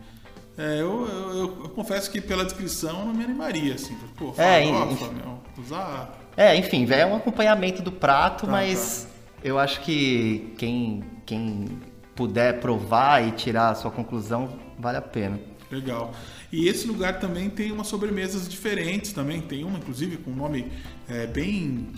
É, 0.59 0.81
eu, 0.83 1.07
eu, 1.09 1.31
eu- 1.37 1.59
eu 1.65 1.69
confesso 1.71 2.11
que 2.11 2.21
pela 2.21 2.45
descrição 2.45 3.01
eu 3.01 3.07
não 3.07 3.15
me 3.15 3.25
animaria, 3.25 3.75
assim. 3.75 3.97
Pô, 4.17 4.35
É, 4.37 4.65
farofa, 4.67 4.93
enfim. 4.93 5.11
meu, 5.15 5.39
usar. 5.65 6.19
É, 6.37 6.57
enfim, 6.57 6.87
é 6.91 7.07
um 7.07 7.17
acompanhamento 7.17 7.83
do 7.83 7.93
prato, 7.93 8.47
Tá, 8.47 8.53
mas 8.53 9.07
eu 9.45 9.59
acho 9.59 9.81
que 9.81 10.53
quem, 10.59 11.05
quem 11.25 11.69
puder 12.15 12.61
provar 12.61 13.27
e 13.27 13.33
tirar 13.33 13.71
a 13.71 13.75
sua 13.75 13.91
conclusão, 13.91 14.51
vale 14.79 14.99
a 14.99 15.03
pena. 15.03 15.39
Legal. 15.73 16.13
E 16.53 16.69
esse 16.69 16.87
lugar 16.87 17.19
também 17.19 17.49
tem 17.49 17.73
umas 17.73 17.87
sobremesas 17.87 18.47
diferentes 18.47 19.13
também. 19.13 19.41
Tem 19.41 19.65
uma, 19.65 19.79
inclusive, 19.79 20.19
com 20.19 20.31
um 20.31 20.37
nome 20.37 20.71
é, 21.09 21.27
bem. 21.27 21.89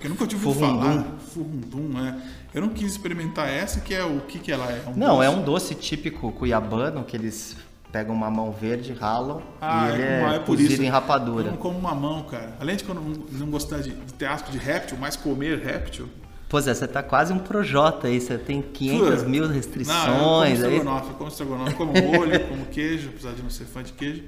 que 0.00 0.06
eu 0.06 0.10
nunca 0.10 0.26
tive 0.26 0.44
ouvido 0.46 0.66
falar. 0.66 1.04
Furrundum, 1.32 2.04
é. 2.04 2.16
Eu 2.52 2.60
não 2.62 2.68
quis 2.70 2.90
experimentar 2.92 3.48
essa, 3.48 3.80
que 3.80 3.94
é 3.94 4.04
o 4.04 4.20
que, 4.22 4.38
que 4.40 4.50
ela 4.52 4.70
é? 4.70 4.82
Um 4.88 4.96
Não, 4.96 5.16
doce? 5.16 5.26
é 5.26 5.30
um 5.30 5.42
doce 5.42 5.74
típico 5.74 6.32
cuiabano 6.32 7.04
que 7.04 7.16
eles 7.16 7.56
pegam 7.92 8.14
mamão 8.16 8.50
verde, 8.50 8.92
ralam 8.92 9.40
Ah, 9.60 9.86
e 9.88 9.92
ele 9.92 10.02
é, 10.02 10.06
é, 10.06 10.34
é 10.34 10.38
por 10.40 10.58
isso. 10.58 10.82
em 10.82 10.88
rapadura. 10.88 11.46
Eu 11.46 11.50
não 11.52 11.58
como 11.58 11.80
mamão, 11.80 12.24
cara. 12.24 12.56
Além 12.60 12.74
de 12.74 12.82
que 12.82 12.90
eu 12.90 12.94
não, 12.96 13.02
não 13.04 13.46
gostar 13.50 13.78
de, 13.78 13.90
de 13.90 14.14
ter 14.14 14.26
asco 14.26 14.50
de 14.50 14.58
réptil, 14.58 14.96
mas 15.00 15.14
comer 15.14 15.58
réptil. 15.60 16.08
Pois 16.54 16.68
é, 16.68 16.72
você 16.72 16.86
tá 16.86 17.02
quase 17.02 17.32
um 17.32 17.38
projota 17.40 18.06
aí, 18.06 18.20
você 18.20 18.38
tem 18.38 18.62
500 18.62 19.24
Pô, 19.24 19.28
mil 19.28 19.42
Não, 19.42 19.48
eu 19.48 19.48
como 19.48 19.54
restrições 19.54 20.62
aí. 20.62 20.80
como 21.18 21.28
estrogonofe, 21.28 21.74
como 21.74 21.92
molho, 21.92 22.46
como 22.46 22.66
queijo, 22.66 23.08
apesar 23.08 23.32
de 23.32 23.42
não 23.42 23.50
ser 23.50 23.64
fã 23.64 23.82
de 23.82 23.92
queijo. 23.92 24.22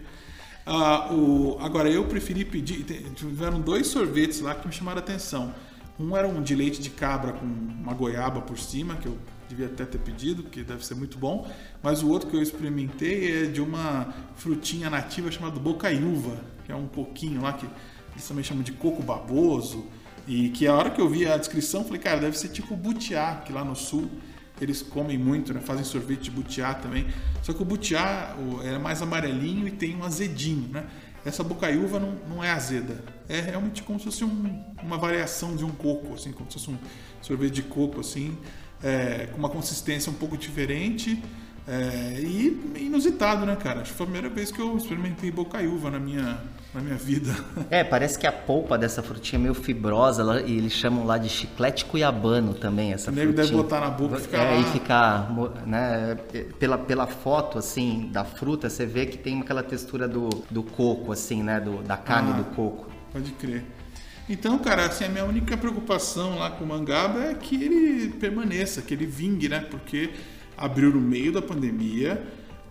Ah, 0.67 1.13
o, 1.13 1.57
agora, 1.61 1.89
eu 1.89 2.05
preferi 2.07 2.45
pedir. 2.45 2.83
Tiveram 3.15 3.61
dois 3.61 3.87
sorvetes 3.87 4.41
lá 4.41 4.57
que 4.57 4.67
me 4.67 4.75
chamaram 4.75 4.99
a 4.99 5.03
atenção. 5.03 5.55
Um 6.01 6.17
era 6.17 6.27
um 6.27 6.43
de 6.43 6.57
leite 6.57 6.83
de 6.83 6.91
cabra 6.91 7.33
com 7.33 7.47
uma 7.47 7.95
goiaba 7.95 8.41
por 8.41 8.59
cima, 8.59 8.97
que 8.97 9.07
eu 9.07 9.17
devia 9.49 9.67
até 9.67 9.85
ter 9.85 9.99
pedido, 9.99 10.43
porque 10.43 10.65
deve 10.65 10.85
ser 10.85 10.97
muito 10.97 11.17
bom. 11.19 11.49
Mas 11.81 12.03
o 12.03 12.09
outro 12.09 12.29
que 12.29 12.37
eu 12.37 12.43
experimentei 12.43 13.45
é 13.45 13.47
de 13.47 13.61
uma 13.61 14.13
frutinha 14.35 14.91
nativa 14.91 15.31
chamada 15.31 15.61
bocaiúva, 15.61 16.35
que 16.65 16.73
é 16.73 16.75
um 16.75 16.89
coquinho 16.89 17.41
lá 17.41 17.53
que 17.53 17.67
eles 18.15 18.27
também 18.27 18.43
chamam 18.43 18.65
de 18.65 18.73
coco 18.73 19.01
baboso. 19.01 19.87
E 20.27 20.49
que 20.51 20.67
a 20.67 20.75
hora 20.75 20.91
que 20.91 21.01
eu 21.01 21.09
vi 21.09 21.27
a 21.27 21.37
descrição, 21.37 21.85
falei, 21.85 22.01
cara, 22.01 22.21
deve 22.21 22.37
ser 22.37 22.49
tipo 22.49 22.75
butiá, 22.77 23.43
que 23.45 23.53
lá 23.53 23.65
no 23.65 23.77
sul 23.77 24.11
eles 24.61 24.83
comem 24.83 25.19
muito, 25.19 25.53
né? 25.55 25.61
Fazem 25.61 25.85
sorvete 25.85 26.23
de 26.25 26.31
butiá 26.31 26.75
também. 26.75 27.07
Só 27.43 27.53
que 27.53 27.63
o 27.63 27.65
butiá 27.65 28.35
é 28.65 28.79
mais 28.79 29.03
amarelinho 29.03 29.69
e 29.69 29.71
tem 29.71 29.95
um 29.97 30.03
azedinho, 30.05 30.69
né? 30.73 30.87
Essa 31.25 31.45
bocaiúva 31.45 32.01
não, 32.01 32.13
não 32.29 32.43
é 32.45 32.51
azeda. 32.51 33.05
É 33.29 33.41
realmente 33.41 33.83
como 33.83 33.99
se 33.99 34.07
fosse 34.07 34.25
um- 34.25 34.65
uma 34.83 34.97
variação 34.97 35.55
de 35.57 35.65
um 35.65 35.71
coco, 35.71 36.15
assim, 36.15 36.33
como 36.33 36.51
se 36.51 36.59
fosse 36.59 36.71
um 36.71 36.79
sorvete 37.21 37.55
de 37.55 37.63
coco, 37.63 38.01
assim, 38.01 38.37
é, 38.83 39.27
com 39.27 39.39
uma 39.39 39.49
consistência 39.49 40.11
um 40.11 40.15
pouco 40.15 40.37
diferente 40.37 41.23
é, 41.69 42.21
e 42.21 42.77
inusitado, 42.81 43.45
né, 43.45 43.57
cara? 43.57 43.81
Acho 43.81 43.91
que 43.93 43.97
foi 43.97 44.05
a 44.07 44.11
primeira 44.11 44.35
vez 44.35 44.53
que 44.53 44.61
eu 44.61 44.77
experimentei 44.77 45.31
bocaiúva 45.31 45.91
na 45.91 45.99
minha, 45.99 46.39
na 46.73 46.81
minha 46.81 46.95
vida. 46.97 47.35
É, 47.71 47.83
parece 47.83 48.19
que 48.19 48.27
a 48.27 48.33
polpa 48.33 48.79
dessa 48.79 49.03
frutinha 49.03 49.41
é 49.41 49.43
meio 49.43 49.55
fibrosa 49.55 50.23
ela- 50.23 50.41
e 50.43 50.57
eles 50.57 50.73
chamam 50.73 51.05
lá 51.05 51.19
de 51.19 51.29
chiclete 51.29 51.85
cuiabano 51.85 52.55
também, 52.55 52.93
essa 52.93 53.11
O 53.11 53.15
nego 53.15 53.33
frutinha. 53.33 53.47
deve 53.53 53.57
botar 53.63 53.81
na 53.81 53.91
boca 53.91 54.17
e 54.17 54.21
ficar 54.21 54.39
É, 54.39 54.55
lá. 54.55 54.61
e 54.61 54.65
ficar, 54.65 55.33
né, 55.67 56.17
pela, 56.59 56.79
pela 56.79 57.07
foto, 57.07 57.59
assim, 57.59 58.09
da 58.13 58.25
fruta, 58.25 58.71
você 58.71 58.87
vê 58.87 59.07
que 59.07 59.19
tem 59.19 59.41
aquela 59.41 59.63
textura 59.63 60.07
do, 60.07 60.29
do 60.51 60.63
coco, 60.63 61.11
assim, 61.11 61.43
né, 61.43 61.59
do, 61.61 61.83
da 61.83 61.97
carne 61.97 62.31
Ah. 62.33 62.37
do 62.37 62.45
coco. 62.55 62.89
Pode 63.13 63.33
crer. 63.33 63.65
Então, 64.29 64.59
cara, 64.59 64.87
assim, 64.87 65.05
a 65.05 65.09
minha 65.09 65.25
única 65.25 65.57
preocupação 65.57 66.39
lá 66.39 66.51
com 66.51 66.65
o 66.65 66.67
Mangaba 66.67 67.23
é 67.25 67.35
que 67.35 67.63
ele 67.63 68.09
permaneça, 68.11 68.83
que 68.83 68.93
ele 68.93 69.07
vingue, 69.07 69.49
né? 69.49 69.61
Porque 69.71 70.11
abriu 70.57 70.91
no 70.91 71.01
meio 71.01 71.33
da 71.33 71.43
pandemia, 71.43 72.23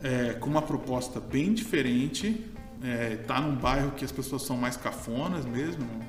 é, 0.03 0.33
com 0.33 0.49
uma 0.49 0.61
proposta 0.61 1.19
bem 1.19 1.53
diferente, 1.53 2.45
é, 2.83 3.15
tá 3.27 3.39
num 3.41 3.55
bairro 3.55 3.91
que 3.91 4.03
as 4.05 4.11
pessoas 4.11 4.43
são 4.43 4.57
mais 4.57 4.75
cafonas 4.77 5.45
mesmo, 5.45 5.83
não, 5.83 5.99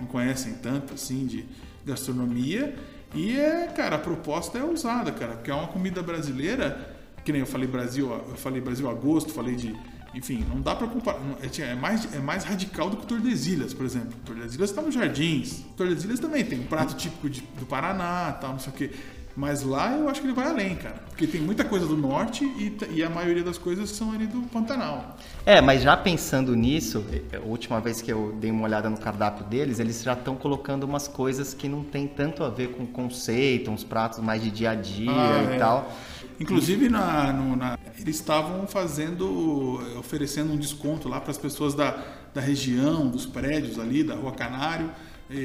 não 0.00 0.06
conhecem 0.06 0.54
tanto, 0.54 0.94
assim, 0.94 1.26
de 1.26 1.44
gastronomia. 1.84 2.74
E, 3.14 3.36
é, 3.38 3.68
cara, 3.68 3.96
a 3.96 3.98
proposta 3.98 4.58
é 4.58 4.64
ousada, 4.64 5.12
cara, 5.12 5.34
porque 5.34 5.50
é 5.50 5.54
uma 5.54 5.68
comida 5.68 6.02
brasileira, 6.02 6.96
que 7.24 7.30
nem 7.30 7.40
eu 7.40 7.46
falei 7.46 7.68
Brasil, 7.68 8.10
eu 8.10 8.36
falei 8.36 8.60
Brasil 8.60 8.88
a 8.90 8.94
gosto, 8.94 9.32
falei 9.32 9.54
de 9.54 9.74
enfim, 10.14 10.46
não 10.48 10.60
dá 10.60 10.76
pra 10.76 10.86
comparar. 10.86 11.18
É, 11.42 11.62
é 11.62 11.74
mais, 11.74 12.14
é 12.14 12.20
mais 12.20 12.44
radical 12.44 12.88
do 12.88 12.96
que 12.98 13.04
Tordesilhas, 13.06 13.74
por 13.74 13.84
exemplo. 13.84 14.12
Tordesilhas 14.24 14.70
tá 14.70 14.80
nos 14.80 14.94
jardins. 14.94 15.64
Tordesilhas 15.76 16.20
também 16.20 16.44
tem 16.44 16.60
um 16.60 16.66
prato 16.66 16.94
típico 16.94 17.28
de- 17.28 17.40
do 17.58 17.66
Paraná, 17.66 18.30
tal, 18.40 18.52
não 18.52 18.60
sei 18.60 18.72
o 18.72 18.76
quê. 18.76 18.90
Mas 19.36 19.64
lá 19.64 19.92
eu 19.96 20.08
acho 20.08 20.20
que 20.20 20.26
ele 20.28 20.34
vai 20.34 20.46
além, 20.46 20.76
cara. 20.76 20.94
Porque 21.08 21.26
tem 21.26 21.40
muita 21.40 21.64
coisa 21.64 21.86
do 21.86 21.96
norte 21.96 22.44
e, 22.44 22.76
e 22.92 23.02
a 23.02 23.10
maioria 23.10 23.42
das 23.42 23.58
coisas 23.58 23.90
são 23.90 24.12
ali 24.12 24.26
do 24.28 24.42
Pantanal. 24.42 25.16
É, 25.44 25.60
mas 25.60 25.82
já 25.82 25.96
pensando 25.96 26.54
nisso, 26.54 27.04
a 27.34 27.40
última 27.44 27.80
vez 27.80 28.00
que 28.00 28.12
eu 28.12 28.36
dei 28.40 28.50
uma 28.52 28.62
olhada 28.64 28.88
no 28.88 28.96
cardápio 28.96 29.44
deles, 29.46 29.80
eles 29.80 30.02
já 30.04 30.12
estão 30.12 30.36
colocando 30.36 30.84
umas 30.84 31.08
coisas 31.08 31.52
que 31.52 31.68
não 31.68 31.82
tem 31.82 32.06
tanto 32.06 32.44
a 32.44 32.48
ver 32.48 32.68
com 32.74 32.86
conceito, 32.86 33.72
uns 33.72 33.82
pratos 33.82 34.20
mais 34.20 34.40
de 34.40 34.50
dia 34.52 34.70
a 34.70 34.74
dia 34.76 35.10
Ah, 35.10 35.42
e 35.50 35.54
é. 35.54 35.58
tal. 35.58 35.92
Inclusive, 36.38 36.88
na, 36.88 37.32
no- 37.32 37.56
na- 37.56 37.78
eles 37.98 38.16
estavam 38.16 38.66
fazendo, 38.66 39.80
eh, 39.94 39.98
oferecendo 39.98 40.52
um 40.52 40.56
desconto 40.56 41.08
lá 41.08 41.20
para 41.20 41.30
as 41.30 41.38
pessoas 41.38 41.74
da, 41.74 41.96
da 42.32 42.40
região, 42.40 43.08
dos 43.08 43.26
prédios 43.26 43.78
ali, 43.78 44.02
da 44.04 44.14
Rua 44.14 44.32
Canário, 44.32 44.90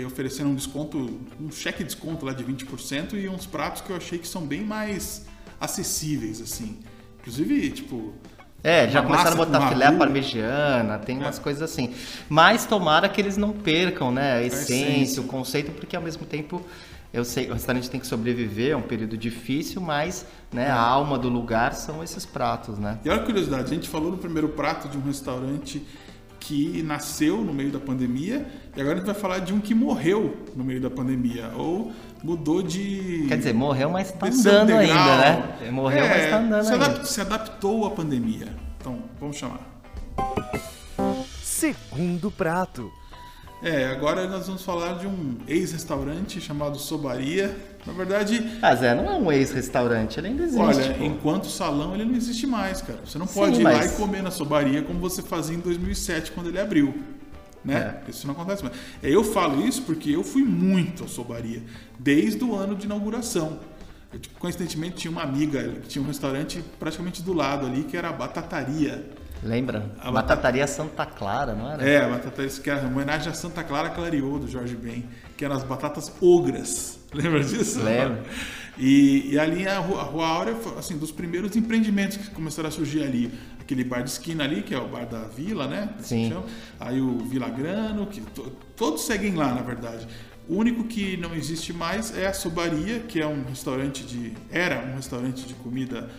oferecendo 0.05 0.49
um 0.49 0.55
desconto, 0.55 1.19
um 1.39 1.51
cheque 1.51 1.79
de 1.79 1.85
desconto 1.85 2.25
lá 2.25 2.33
de 2.33 2.43
20% 2.43 3.13
e 3.13 3.27
uns 3.29 3.45
pratos 3.45 3.81
que 3.81 3.89
eu 3.89 3.95
achei 3.95 4.19
que 4.19 4.27
são 4.27 4.41
bem 4.45 4.61
mais 4.63 5.25
acessíveis, 5.59 6.41
assim. 6.41 6.77
Inclusive, 7.21 7.69
tipo. 7.71 8.13
É, 8.61 8.89
já 8.89 9.01
começaram 9.01 9.31
a 9.33 9.45
botar 9.45 9.69
filé 9.69 9.89
parmegiana, 9.91 10.99
tem 10.99 11.17
umas 11.17 11.39
É. 11.39 11.41
coisas 11.41 11.61
assim. 11.63 11.93
Mas 12.27 12.65
tomara 12.65 13.07
que 13.07 13.21
eles 13.21 13.37
não 13.37 13.53
percam, 13.53 14.11
né, 14.11 14.33
a 14.33 14.43
essência, 14.43 14.73
essência. 14.75 15.21
o 15.21 15.25
conceito, 15.25 15.71
porque 15.71 15.95
ao 15.95 16.01
mesmo 16.01 16.25
tempo 16.25 16.61
eu 17.13 17.23
sei, 17.25 17.49
o 17.49 17.53
restaurante 17.53 17.89
tem 17.89 17.99
que 17.99 18.05
sobreviver, 18.05 18.71
é 18.71 18.75
um 18.75 18.81
período 18.81 19.17
difícil, 19.17 19.81
mas 19.81 20.25
né, 20.51 20.69
a 20.69 20.77
alma 20.79 21.17
do 21.17 21.29
lugar 21.29 21.73
são 21.73 22.03
esses 22.03 22.25
pratos, 22.25 22.77
né? 22.77 22.99
E 23.03 23.09
olha 23.09 23.21
a 23.21 23.25
curiosidade, 23.25 23.63
a 23.63 23.73
gente 23.73 23.87
falou 23.89 24.11
no 24.11 24.17
primeiro 24.17 24.49
prato 24.49 24.89
de 24.89 24.97
um 24.97 25.01
restaurante 25.01 25.81
que 26.39 26.81
nasceu 26.83 27.37
no 27.43 27.53
meio 27.53 27.71
da 27.71 27.79
pandemia 27.79 28.45
e 28.75 28.79
agora 28.81 28.95
a 28.95 28.97
gente 28.99 29.05
vai 29.05 29.15
falar 29.15 29.39
de 29.39 29.53
um 29.53 29.59
que 29.59 29.75
morreu 29.75 30.37
no 30.55 30.63
meio 30.63 30.79
da 30.81 30.89
pandemia 30.89 31.51
ou 31.55 31.91
mudou 32.23 32.61
de 32.61 33.25
Quer 33.27 33.37
dizer, 33.37 33.53
morreu, 33.53 33.89
mas 33.89 34.11
tá 34.11 34.27
desceu 34.27 34.51
andando 34.51 34.71
ainda, 34.77 35.17
né? 35.17 35.71
Morreu, 35.71 36.03
É, 36.05 36.09
mas 36.09 36.29
tá 36.29 36.37
andando 36.39 36.63
se, 36.65 36.73
ainda. 36.73 37.03
se 37.05 37.21
adaptou 37.21 37.85
à 37.85 37.91
pandemia. 37.91 38.47
Então, 38.79 38.99
vamos 39.19 39.37
chamar. 39.37 39.59
Segundo 41.41 42.31
prato. 42.31 42.91
É, 43.61 43.87
agora 43.87 44.25
nós 44.27 44.47
vamos 44.47 44.63
falar 44.63 44.93
de 44.99 45.05
um 45.07 45.35
ex-restaurante 45.47 46.39
chamado 46.39 46.79
Sobaria. 46.79 47.57
Na 47.85 47.91
verdade, 47.91 48.57
Ah, 48.61 48.73
Zé, 48.73 48.95
não 48.95 49.05
é 49.09 49.15
um 49.15 49.29
ex-restaurante, 49.31 50.17
ele 50.17 50.27
ainda 50.27 50.43
existe. 50.43 50.61
olha, 50.61 50.93
pô. 50.93 51.03
enquanto 51.03 51.47
salão 51.47 51.93
ele 51.93 52.05
não 52.05 52.15
existe 52.15 52.47
mais, 52.47 52.81
cara. 52.81 52.99
Você 53.05 53.17
não 53.17 53.27
Sim, 53.27 53.33
pode 53.33 53.59
ir 53.59 53.63
lá 53.63 53.73
mas- 53.73 53.93
e 53.93 53.95
comer 53.97 54.23
na 54.23 54.31
Sobaria 54.31 54.81
como 54.81 54.99
você 54.99 55.21
fazia 55.21 55.55
em 55.55 55.59
2007 55.59 56.31
quando 56.31 56.47
ele 56.47 56.59
abriu. 56.59 56.93
Né? 57.65 57.99
É. 58.07 58.09
Isso 58.09 58.25
não 58.25 58.33
acontece 58.33 58.63
mais. 58.63 58.75
É, 59.03 59.09
Eu 59.13 59.23
falo 59.25 59.65
isso 59.67 59.81
porque 59.81 60.09
eu 60.11 60.23
fui 60.23 60.43
muito 60.43 61.03
à 61.03 61.07
Sobaria 61.09 61.61
desde 61.99 62.41
o 62.45 62.55
ano 62.55 62.75
de 62.75 62.85
inauguração. 62.85 63.59
Eu, 64.13 64.19
tipo, 64.19 64.39
coincidentemente 64.39 64.95
tinha 64.95 65.11
uma 65.11 65.21
amiga 65.23 65.61
que 65.81 65.87
tinha 65.89 66.01
um 66.01 66.07
restaurante 66.07 66.63
praticamente 66.79 67.21
do 67.21 67.33
lado 67.33 67.65
ali 67.67 67.83
que 67.83 67.97
era 67.97 68.07
a 68.09 68.13
Batataria. 68.13 69.05
Lembra? 69.41 69.91
A 69.99 70.11
Batataria 70.11 70.67
Santa 70.67 71.05
Clara, 71.05 71.53
não 71.53 71.71
era? 71.71 71.83
É, 71.87 72.03
a 72.03 72.09
batata 72.09 72.45
que 72.47 72.69
era 72.69 72.85
homenagem 72.85 73.31
a 73.31 73.33
Santa 73.33 73.63
Clara 73.63 73.89
Clareou, 73.89 74.37
do 74.39 74.47
Jorge 74.47 74.75
Ben, 74.75 75.05
que 75.37 75.45
eram 75.45 75.55
as 75.55 75.63
batatas 75.63 76.11
ogras. 76.21 76.99
Lembra 77.13 77.43
disso? 77.43 77.81
Lembro. 77.81 78.19
E, 78.77 79.31
e 79.33 79.39
ali 79.39 79.67
a 79.67 79.79
Rua, 79.79 80.01
a 80.01 80.03
Rua 80.03 80.27
Áurea 80.27 80.55
foi 80.55 80.77
assim, 80.77 80.97
dos 80.97 81.11
primeiros 81.11 81.55
empreendimentos 81.55 82.17
que 82.17 82.29
começaram 82.31 82.69
a 82.69 82.71
surgir 82.71 83.03
ali. 83.03 83.31
Aquele 83.59 83.83
bar 83.83 84.01
de 84.01 84.09
esquina 84.09 84.43
ali, 84.43 84.61
que 84.61 84.73
é 84.73 84.79
o 84.79 84.87
bar 84.87 85.05
da 85.05 85.23
Vila, 85.23 85.67
né? 85.67 85.89
Sim. 85.99 86.33
Aí 86.79 86.99
o 87.01 87.19
Vila 87.19 87.49
Grano, 87.49 88.07
que 88.07 88.21
to- 88.21 88.51
todos 88.75 89.05
seguem 89.05 89.35
lá, 89.35 89.53
na 89.53 89.61
verdade. 89.61 90.07
O 90.47 90.55
único 90.55 90.83
que 90.85 91.15
não 91.17 91.35
existe 91.35 91.71
mais 91.71 92.17
é 92.17 92.25
a 92.25 92.33
Sobaria, 92.33 92.99
que 93.01 93.21
é 93.21 93.27
um 93.27 93.43
restaurante 93.43 94.03
de. 94.03 94.33
Era 94.51 94.79
um 94.91 94.95
restaurante 94.95 95.45
de 95.45 95.53
comida 95.53 96.09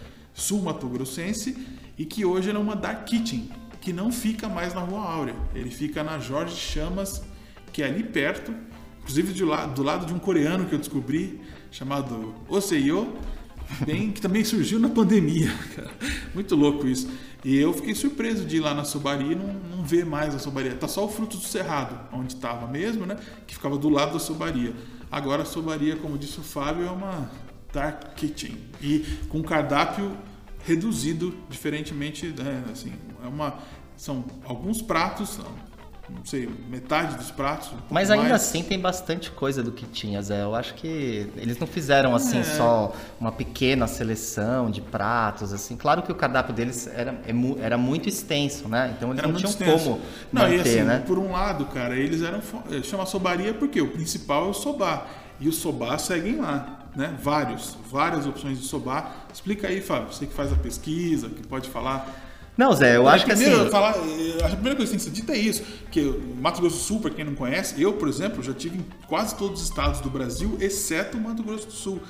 sul-mato-grossense 0.40 1.56
e 1.99 2.04
que 2.04 2.25
hoje 2.25 2.50
é 2.50 2.59
uma 2.59 2.75
dark 2.75 3.04
kitchen, 3.04 3.50
que 3.80 3.92
não 3.92 4.11
fica 4.11 4.49
mais 4.49 4.75
na 4.75 4.80
Rua 4.80 5.00
Áurea. 5.00 5.37
Ele 5.54 5.70
fica 5.70 6.02
na 6.02 6.18
Jorge 6.18 6.56
Chamas, 6.56 7.23
que 7.73 7.82
é 7.82 7.87
ali 7.87 8.02
perto, 8.02 8.54
inclusive 9.00 9.32
do 9.32 9.47
lado, 9.47 9.75
do 9.75 9.82
lado 9.82 10.06
de 10.06 10.12
um 10.12 10.18
coreano 10.18 10.66
que 10.66 10.75
eu 10.75 10.78
descobri, 10.78 11.40
chamado 11.70 12.35
Oseyo, 12.49 13.16
bem, 13.85 14.11
que 14.11 14.20
também 14.20 14.44
surgiu 14.44 14.78
na 14.78 14.88
pandemia. 14.88 15.52
Muito 16.35 16.56
louco 16.56 16.87
isso. 16.87 17.09
E 17.44 17.56
eu 17.56 17.73
fiquei 17.73 17.94
surpreso 17.94 18.44
de 18.44 18.56
ir 18.56 18.61
lá 18.61 18.75
na 18.75 18.85
Sobaria 18.85 19.32
e 19.32 19.35
não, 19.35 19.52
não 19.76 19.85
ver 19.85 20.04
mais 20.04 20.35
a 20.35 20.38
Sobaria. 20.38 20.75
Tá 20.75 20.87
só 20.87 21.04
o 21.04 21.09
fruto 21.09 21.37
do 21.38 21.44
Cerrado, 21.44 21.99
onde 22.12 22.35
estava 22.35 22.66
mesmo, 22.66 23.06
né? 23.06 23.16
Que 23.47 23.54
ficava 23.54 23.78
do 23.78 23.88
lado 23.88 24.12
da 24.12 24.18
Sobaria. 24.18 24.75
Agora 25.11 25.42
a 25.42 25.47
Sobaria, 25.47 25.97
como 25.97 26.18
disse 26.18 26.38
o 26.38 26.42
Fábio, 26.42 26.87
é 26.87 26.90
uma 26.90 27.31
dark 27.72 28.14
kitchen. 28.14 28.57
E 28.83 29.05
com 29.29 29.42
cardápio 29.42 30.16
reduzido, 30.64 31.35
diferentemente, 31.49 32.27
né? 32.29 32.64
Assim, 32.70 32.92
é 33.23 33.27
uma, 33.29 33.59
são 33.96 34.25
alguns 34.44 34.81
pratos, 34.83 35.38
não 36.09 36.25
sei, 36.25 36.49
metade 36.68 37.16
dos 37.16 37.31
pratos. 37.31 37.70
um 37.73 37.77
Mas 37.88 38.11
ainda 38.11 38.31
mais. 38.31 38.42
assim 38.42 38.62
tem 38.64 38.79
bastante 38.79 39.31
coisa 39.31 39.62
do 39.62 39.70
que 39.73 39.87
tinha, 39.87 40.20
Zé. 40.23 40.42
Eu 40.42 40.55
acho 40.55 40.75
que 40.75 41.31
eles 41.37 41.59
não 41.59 41.66
fizeram 41.66 42.14
assim 42.14 42.40
É. 42.40 42.44
só 42.44 42.94
uma 43.20 43.31
pequena 43.33 43.87
seleção 43.87 44.70
de 44.70 44.81
pratos, 44.81 45.53
assim. 45.53 45.77
Claro 45.77 46.03
que 46.03 46.11
o 46.11 46.14
cardápio 46.14 46.53
deles 46.55 46.87
era, 46.88 47.12
é 47.27 47.33
era 47.64 47.79
muito 47.79 48.09
extenso, 48.09 48.68
né? 48.68 48.92
Então 48.96 49.11
eles 49.11 49.23
Era 49.23 49.29
não 49.29 49.35
tinham 49.35 49.51
extenso. 49.51 49.85
como 49.85 50.01
Não, 50.33 50.42
manter, 50.42 50.57
e 50.57 50.61
assim, 50.61 50.83
né? 50.83 51.05
por 51.07 51.18
um 51.18 51.33
lado, 51.33 51.66
cara, 51.66 51.96
eles 51.96 52.23
eram. 52.23 52.40
eh, 52.70 52.83
Chama 52.83 53.07
sobaria 53.07 53.55
porque 53.55 53.81
o 53.81 53.90
principal 53.92 54.46
é 54.46 54.49
o 54.51 54.55
sobá. 54.55 55.07
E 55.38 55.49
os 55.49 55.57
sobá 55.57 55.96
seguem 55.99 56.37
lá, 56.37 56.80
né? 56.94 57.16
Vários, 57.22 57.76
várias 57.90 58.26
opções 58.26 58.61
de 58.61 58.66
sobá. 58.66 59.12
Explica 59.33 59.68
aí, 59.68 59.81
Fábio, 59.81 60.12
você 60.12 60.26
que 60.26 60.35
faz 60.35 60.53
a 60.53 60.57
pesquisa, 60.57 61.29
que 61.29 61.46
pode 61.46 61.68
falar. 61.68 62.29
Não, 62.57 62.72
Zé, 62.74 62.96
eu 62.96 63.05
Olha, 63.05 63.14
acho 63.14 63.24
que 63.24 63.33
assim. 63.33 63.44
primeiro, 63.44 63.70
falar, 63.70 63.90
a 63.90 64.48
primeira 64.48 64.76
coisa 64.76 64.92
que 64.92 64.98
tem 64.98 64.98
que 64.98 65.03
ser 65.05 65.11
dita 65.11 65.33
é 65.33 65.38
isso, 65.38 65.62
que 65.90 66.03
Mato 66.40 66.61
Grosso 66.61 66.76
do 66.76 66.83
Sul, 66.83 67.00
para 67.00 67.11
quem 67.11 67.24
não 67.24 67.35
conhece, 67.35 67.81
eu, 67.81 67.94
por 67.94 68.09
exemplo, 68.09 68.42
já 68.42 68.53
tive 68.53 68.79
em 68.79 68.85
quase 69.07 69.35
todos 69.37 69.62
os 69.62 69.68
estados 69.68 70.00
do 70.00 70.11
Brasil, 70.11 70.59
exceto 70.61 71.16
o 71.16 71.20
Mato 71.20 71.42
Grosso 71.42 71.66
do 71.68 71.72
Sul. 71.72 72.00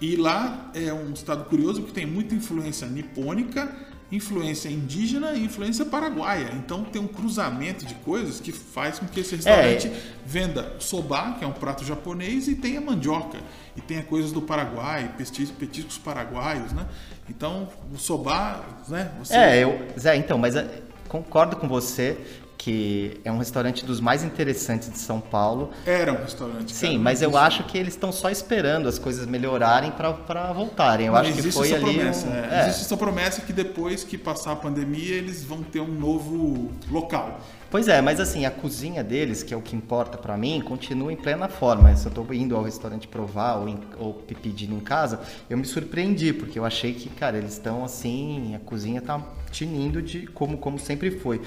E 0.00 0.16
lá 0.16 0.70
é 0.74 0.92
um 0.92 1.12
estado 1.12 1.44
curioso 1.44 1.82
que 1.82 1.92
tem 1.92 2.04
muita 2.04 2.34
influência 2.34 2.86
nipônica, 2.86 3.72
influência 4.10 4.68
indígena 4.68 5.32
e 5.32 5.44
influência 5.44 5.84
paraguaia. 5.84 6.50
Então 6.54 6.84
tem 6.84 7.00
um 7.02 7.06
cruzamento 7.08 7.84
de 7.84 7.94
coisas 7.96 8.38
que 8.40 8.52
faz 8.52 8.98
com 8.98 9.06
que 9.06 9.20
esse 9.20 9.34
restaurante 9.34 9.90
venda 10.24 10.74
o 10.78 10.80
soba, 10.82 11.32
que 11.38 11.44
é 11.44 11.48
um 11.48 11.52
prato 11.52 11.84
japonês, 11.84 12.46
e 12.48 12.54
tenha 12.54 12.80
mandioca. 12.80 13.38
E 13.76 13.80
tenha 13.80 14.02
coisas 14.02 14.32
do 14.32 14.40
Paraguai, 14.40 15.12
petis- 15.18 15.50
petiscos 15.50 15.98
paraguaios, 15.98 16.72
né? 16.72 16.86
Então, 17.28 17.68
o 17.92 17.98
soba, 17.98 18.64
né? 18.88 19.10
Você 19.18 19.34
É, 19.34 19.62
eu. 19.64 19.86
Zé, 19.98 20.16
então, 20.16 20.38
mas 20.38 20.54
é, 20.56 20.82
concordo 21.08 21.56
com 21.56 21.68
você 21.68 22.16
que 22.58 23.20
é 23.24 23.30
um 23.30 23.38
restaurante 23.38 23.84
dos 23.84 24.00
mais 24.00 24.24
interessantes 24.24 24.90
de 24.90 24.98
São 24.98 25.20
Paulo. 25.20 25.70
Era 25.84 26.12
um 26.12 26.22
restaurante. 26.22 26.74
Sim, 26.74 26.86
cara, 26.88 26.98
mas 27.00 27.22
eu 27.22 27.30
existe. 27.30 27.44
acho 27.46 27.64
que 27.64 27.76
eles 27.78 27.94
estão 27.94 28.10
só 28.10 28.30
esperando 28.30 28.88
as 28.88 28.98
coisas 28.98 29.26
melhorarem 29.26 29.90
para 29.92 30.52
voltarem. 30.52 31.06
Eu 31.06 31.12
Não, 31.12 31.20
acho 31.20 31.32
que 31.34 31.52
foi 31.52 31.66
essa 31.72 31.76
ali. 31.84 31.94
promessa. 31.94 32.26
um- 32.26 32.32
é. 32.34 32.48
é. 32.50 32.62
Existe 32.68 32.84
essa 32.86 32.96
promessa 32.96 33.40
que 33.42 33.52
depois 33.52 34.04
que 34.04 34.16
passar 34.16 34.52
a 34.52 34.56
pandemia 34.56 35.14
eles 35.14 35.44
vão 35.44 35.62
ter 35.62 35.80
um 35.80 35.86
novo 35.92 36.70
local. 36.90 37.40
Pois 37.68 37.88
é, 37.88 38.00
mas 38.00 38.20
assim, 38.20 38.46
a 38.46 38.50
cozinha 38.50 39.02
deles, 39.02 39.42
que 39.42 39.52
é 39.52 39.56
o 39.56 39.60
que 39.60 39.74
importa 39.74 40.16
pra 40.16 40.36
mim, 40.36 40.60
continua 40.64 41.12
em 41.12 41.16
plena 41.16 41.48
forma. 41.48 41.94
Se 41.96 42.06
eu 42.06 42.12
tô 42.12 42.24
indo 42.32 42.56
ao 42.56 42.62
restaurante 42.62 43.08
provar 43.08 43.56
ou, 43.56 43.68
em- 43.68 43.80
ou 43.98 44.14
pedindo 44.14 44.74
em 44.74 44.80
casa, 44.80 45.20
eu 45.50 45.58
me 45.58 45.64
surpreendi, 45.66 46.32
porque 46.32 46.58
eu 46.58 46.64
achei 46.64 46.94
que, 46.94 47.08
cara, 47.10 47.36
eles 47.36 47.54
estão 47.54 47.84
assim, 47.84 48.54
a 48.54 48.60
cozinha 48.60 49.02
tá 49.02 49.20
tinindo 49.50 50.00
de 50.00 50.26
como, 50.28 50.56
como 50.58 50.78
sempre 50.78 51.10
foi. 51.10 51.40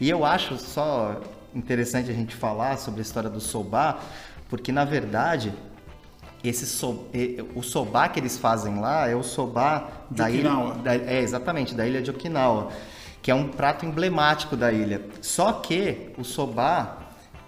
E 0.00 0.08
eu 0.08 0.24
acho 0.24 0.56
só 0.58 1.20
interessante 1.54 2.10
a 2.10 2.14
gente 2.14 2.34
falar 2.34 2.76
sobre 2.78 3.00
a 3.00 3.02
história 3.02 3.28
do 3.30 3.40
soba, 3.40 3.98
porque 4.48 4.70
na 4.70 4.84
verdade 4.84 5.52
esse 6.44 6.66
so, 6.66 7.06
o 7.54 7.62
soba 7.62 8.08
que 8.08 8.20
eles 8.20 8.38
fazem 8.38 8.78
lá 8.78 9.08
é 9.08 9.16
o 9.16 9.24
soba 9.24 9.88
da 10.08 10.30
ilha, 10.30 10.50
da- 10.84 10.94
é 10.94 11.20
exatamente 11.20 11.74
da 11.74 11.84
ilha 11.86 12.00
de 12.00 12.10
Okinawa, 12.10 12.68
que 13.20 13.30
é 13.30 13.34
um 13.34 13.48
prato 13.48 13.84
emblemático 13.84 14.56
da 14.56 14.70
ilha. 14.72 15.02
Só 15.20 15.52
que 15.54 16.12
o 16.16 16.22
soba 16.24 16.96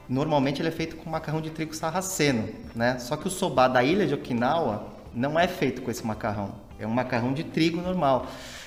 normalmente 0.09 0.61
ele 0.61 0.69
é 0.69 0.73
feito 0.73 0.97
com 0.97 1.09
macarrão 1.09 1.41
de 1.41 1.51
trigo 1.51 1.73
sarraceno, 1.73 2.49
né? 2.75 2.99
Só 2.99 3.17
que 3.17 3.29
o 3.29 3.31
soba 3.31 3.69
da 3.69 3.85
ilha 3.85 4.05
de 4.09 4.15
Okinawa 4.15 4.89
não 5.15 5.39
é 5.39 5.47
feito 5.47 5.83
com 5.83 5.91
esse 5.91 6.05
macarrão, 6.05 6.51
é 6.79 6.85
um 6.87 6.91
macarrão 6.91 7.33
de 7.33 7.45
trigo 7.45 7.81
normal. 7.81 8.27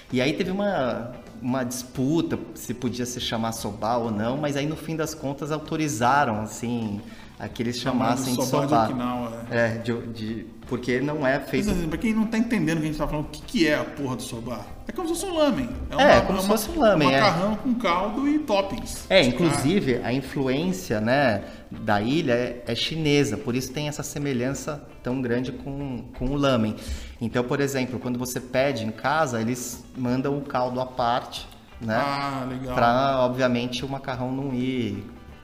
E 0.10 0.22
aí 0.22 0.32
teve 0.34 0.52
uma 0.52 1.12
uma 1.44 1.64
disputa 1.64 2.40
se 2.56 2.74
podia 2.74 3.06
se 3.06 3.20
chamar 3.20 3.52
soba 3.52 3.98
ou 3.98 4.10
não, 4.10 4.38
mas 4.38 4.56
aí 4.56 4.66
no 4.66 4.78
fim 4.78 4.96
das 4.96 5.14
contas 5.14 5.52
autorizaram 5.52 6.40
assim 6.42 7.02
a 7.38 7.50
que 7.50 7.62
eles 7.62 7.78
chamassem 7.78 8.36
de 8.36 8.46
soba 8.46 8.66
de. 8.68 8.74
Okinawa, 8.94 9.46
É, 9.52 9.78
de, 9.80 10.08
de- 10.08 10.46
porque 10.68 11.00
não 11.00 11.26
é 11.26 11.40
Mas, 11.40 11.50
feito 11.50 11.70
assim, 11.70 11.88
pra 11.88 11.98
quem 11.98 12.14
não 12.14 12.26
tá 12.26 12.38
entendendo 12.38 12.78
o 12.78 12.82
que 12.82 12.88
a 12.88 12.90
gente 12.90 12.98
tá 12.98 13.08
falando, 13.08 13.26
o 13.26 13.30
que, 13.30 13.42
que 13.42 13.68
é 13.68 13.76
a 13.76 13.84
porra 13.84 14.16
do 14.16 14.22
soba? 14.22 14.66
É 14.88 14.92
como 14.92 15.08
se 15.08 15.14
fosse 15.14 15.26
um 15.26 15.38
lamen. 15.38 15.70
É, 15.98 16.22
como 16.22 16.42
se 16.42 16.48
fosse 16.48 16.70
um 16.72 16.80
lamen, 16.80 17.08
Um 17.08 17.12
é. 17.12 17.22
macarrão 17.22 17.56
com 17.56 17.74
caldo 17.76 18.28
e 18.28 18.40
toppings. 18.40 19.06
É, 19.10 19.24
inclusive 19.24 20.02
a 20.04 20.12
influência 20.12 21.00
né, 21.00 21.44
da 21.72 22.02
ilha 22.02 22.34
é, 22.34 22.64
é 22.68 22.76
chinesa, 22.76 23.38
por 23.38 23.56
isso 23.56 23.72
tem 23.72 23.88
essa 23.88 24.04
semelhança 24.04 24.84
tão 25.02 25.22
grande 25.22 25.52
com, 25.52 26.06
com 26.18 26.26
o 26.28 26.36
lamen. 26.36 26.76
Então, 27.22 27.44
por 27.44 27.60
exemplo, 27.60 28.00
quando 28.00 28.18
você 28.18 28.40
pede 28.40 28.86
em 28.86 28.92
casa, 28.92 29.40
eles 29.40 29.84
mandam 29.98 30.38
o 30.38 30.42
caldo 30.42 30.80
à 30.80 30.86
parte, 30.86 31.48
né? 31.80 31.96
Ah, 31.98 32.46
legal. 32.50 32.76
Para, 32.76 33.20
obviamente, 33.20 33.86
o 33.86 33.90
macarrão 33.90 34.32
não 34.32 34.54
ir 34.54 35.04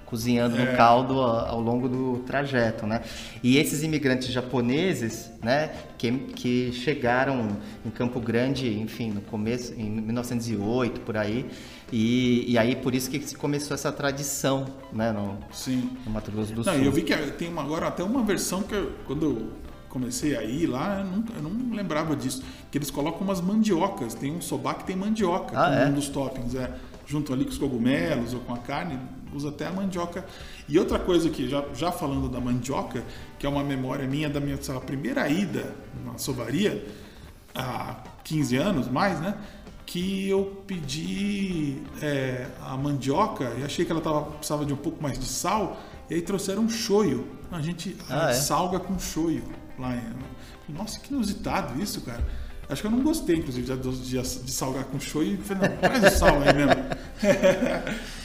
cozinhando 0.09 0.55
no 0.57 0.63
É. 0.63 0.75
caldo 0.75 1.21
a- 1.21 1.49
ao 1.49 1.61
longo 1.61 1.87
do 1.87 2.23
trajeto, 2.25 2.87
né? 2.87 3.01
E 3.43 3.57
esses 3.57 3.83
imigrantes 3.83 4.29
japoneses, 4.29 5.29
né, 5.43 5.69
que, 5.99 6.11
que 6.11 6.71
chegaram 6.73 7.57
em 7.85 7.89
Campo 7.91 8.19
Grande, 8.19 8.73
enfim, 8.79 9.11
no 9.11 9.21
começo, 9.21 9.73
em 9.77 9.89
1908, 10.01 11.01
por 11.01 11.15
aí, 11.15 11.45
e, 11.91 12.51
e 12.51 12.57
aí 12.57 12.75
por 12.75 12.95
isso 12.95 13.09
que 13.09 13.19
se 13.21 13.35
começou 13.35 13.75
essa 13.75 13.91
tradição, 13.91 14.65
né, 14.91 15.11
no, 15.11 15.37
Sim. 15.51 15.89
no 16.05 16.11
Mato 16.11 16.31
Grosso 16.31 16.53
do 16.53 16.63
Não, 16.63 16.73
Sul. 16.73 16.81
e 16.81 16.85
eu 16.87 16.91
vi 16.91 17.03
que 17.03 17.15
tem 17.33 17.47
uma, 17.49 17.61
agora 17.61 17.87
até 17.87 18.03
uma 18.03 18.23
versão 18.23 18.63
que 18.63 18.73
eu- 18.73 18.91
quando 19.05 19.23
eu 19.25 19.47
comecei 19.89 20.35
a 20.35 20.43
ir 20.43 20.65
lá, 20.67 20.99
eu, 21.01 21.05
nunca, 21.05 21.33
eu 21.35 21.41
não 21.43 21.75
lembrava 21.75 22.15
disso. 22.15 22.43
Que 22.71 22.77
eles 22.77 22.91
colocam 22.91 23.21
umas 23.21 23.41
mandiocas. 23.41 24.13
Tem 24.13 24.31
um 24.31 24.39
sobá 24.39 24.75
que 24.75 24.83
tem 24.83 24.95
mandioca 24.95 25.57
Ah, 25.59 25.65
como 25.65 25.75
é? 25.79 25.85
um 25.87 25.93
dos 25.93 26.09
toppings. 26.09 26.53
É, 26.53 26.71
junto 27.07 27.33
ali 27.33 27.43
com 27.43 27.49
os 27.49 27.57
cogumelos 27.57 28.35
ou 28.35 28.39
com 28.41 28.53
a 28.53 28.59
carne, 28.59 28.99
usa 29.33 29.49
até 29.49 29.67
a 29.67 29.71
mandioca. 29.71 30.25
E 30.67 30.77
outra 30.79 30.99
coisa 30.99 31.29
que, 31.29 31.49
já, 31.49 31.63
já 31.73 31.91
falando 31.91 32.29
da 32.29 32.39
mandioca, 32.39 33.03
que 33.37 33.45
é 33.45 33.49
uma 33.49 33.63
memória 33.63 34.07
minha 34.07 34.29
da 34.29 34.39
minha 34.39 34.57
primeira 34.85 35.27
ida 35.29 35.73
na 36.05 36.17
sobaria, 36.17 36.85
há 37.53 37.97
15 38.23 38.55
anos 38.57 38.87
mais, 38.87 39.19
né? 39.19 39.35
Que 39.85 40.29
eu 40.29 40.63
pedi 40.67 41.81
é, 42.01 42.47
a 42.61 42.77
mandioca 42.77 43.51
e 43.59 43.63
achei 43.63 43.85
que 43.85 43.91
ela 43.91 44.01
tava, 44.01 44.21
precisava 44.23 44.65
de 44.65 44.73
um 44.73 44.77
pouco 44.77 45.01
mais 45.01 45.17
de 45.17 45.25
sal, 45.25 45.79
e 46.09 46.13
aí 46.15 46.21
trouxeram 46.21 46.63
um 46.63 46.69
shoyu. 46.69 47.27
A 47.51 47.61
gente 47.61 47.95
Ah, 48.09 48.29
é? 48.29 48.33
salga 48.33 48.79
com 48.79 48.99
shoyu 48.99 49.43
lá 49.77 49.95
em. 49.95 50.73
Nossa, 50.73 50.99
que 50.99 51.11
inusitado 51.11 51.81
isso, 51.81 52.01
cara. 52.01 52.23
Acho 52.69 52.81
que 52.81 52.87
eu 52.87 52.91
não 52.91 53.01
gostei, 53.01 53.37
inclusive, 53.37 53.65
de, 53.75 53.91
de, 54.03 54.21
de 54.21 54.51
salgar 54.51 54.83
com 54.83 54.99
shoyu. 54.99 55.39
Falei, 55.39 55.69
não, 55.69 55.77
traz 55.77 56.13
o 56.13 56.17
sal 56.19 56.35
aí 56.43 56.53
mesmo. 56.53 56.75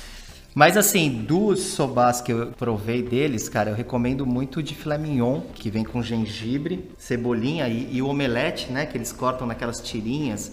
Mas 0.55 0.77
assim, 0.77 1.11
dos 1.11 1.61
sobás 1.61 2.21
que 2.21 2.33
eu 2.33 2.53
provei 2.57 3.03
deles, 3.03 3.49
cara, 3.49 3.71
eu 3.71 3.75
recomendo 3.75 4.25
muito 4.25 4.61
o 4.61 4.62
de 4.62 4.75
filé 4.75 4.97
mignon, 4.97 5.40
que 5.55 5.69
vem 5.69 5.83
com 5.83 6.01
gengibre, 6.01 6.88
cebolinha 6.97 7.67
e, 7.69 7.97
e 7.97 8.01
o 8.03 8.07
omelete, 8.09 8.71
né, 8.71 8.87
que 8.87 8.97
eles 8.97 9.11
cortam 9.12 9.47
naquelas 9.49 9.81
tirinhas. 9.81 10.53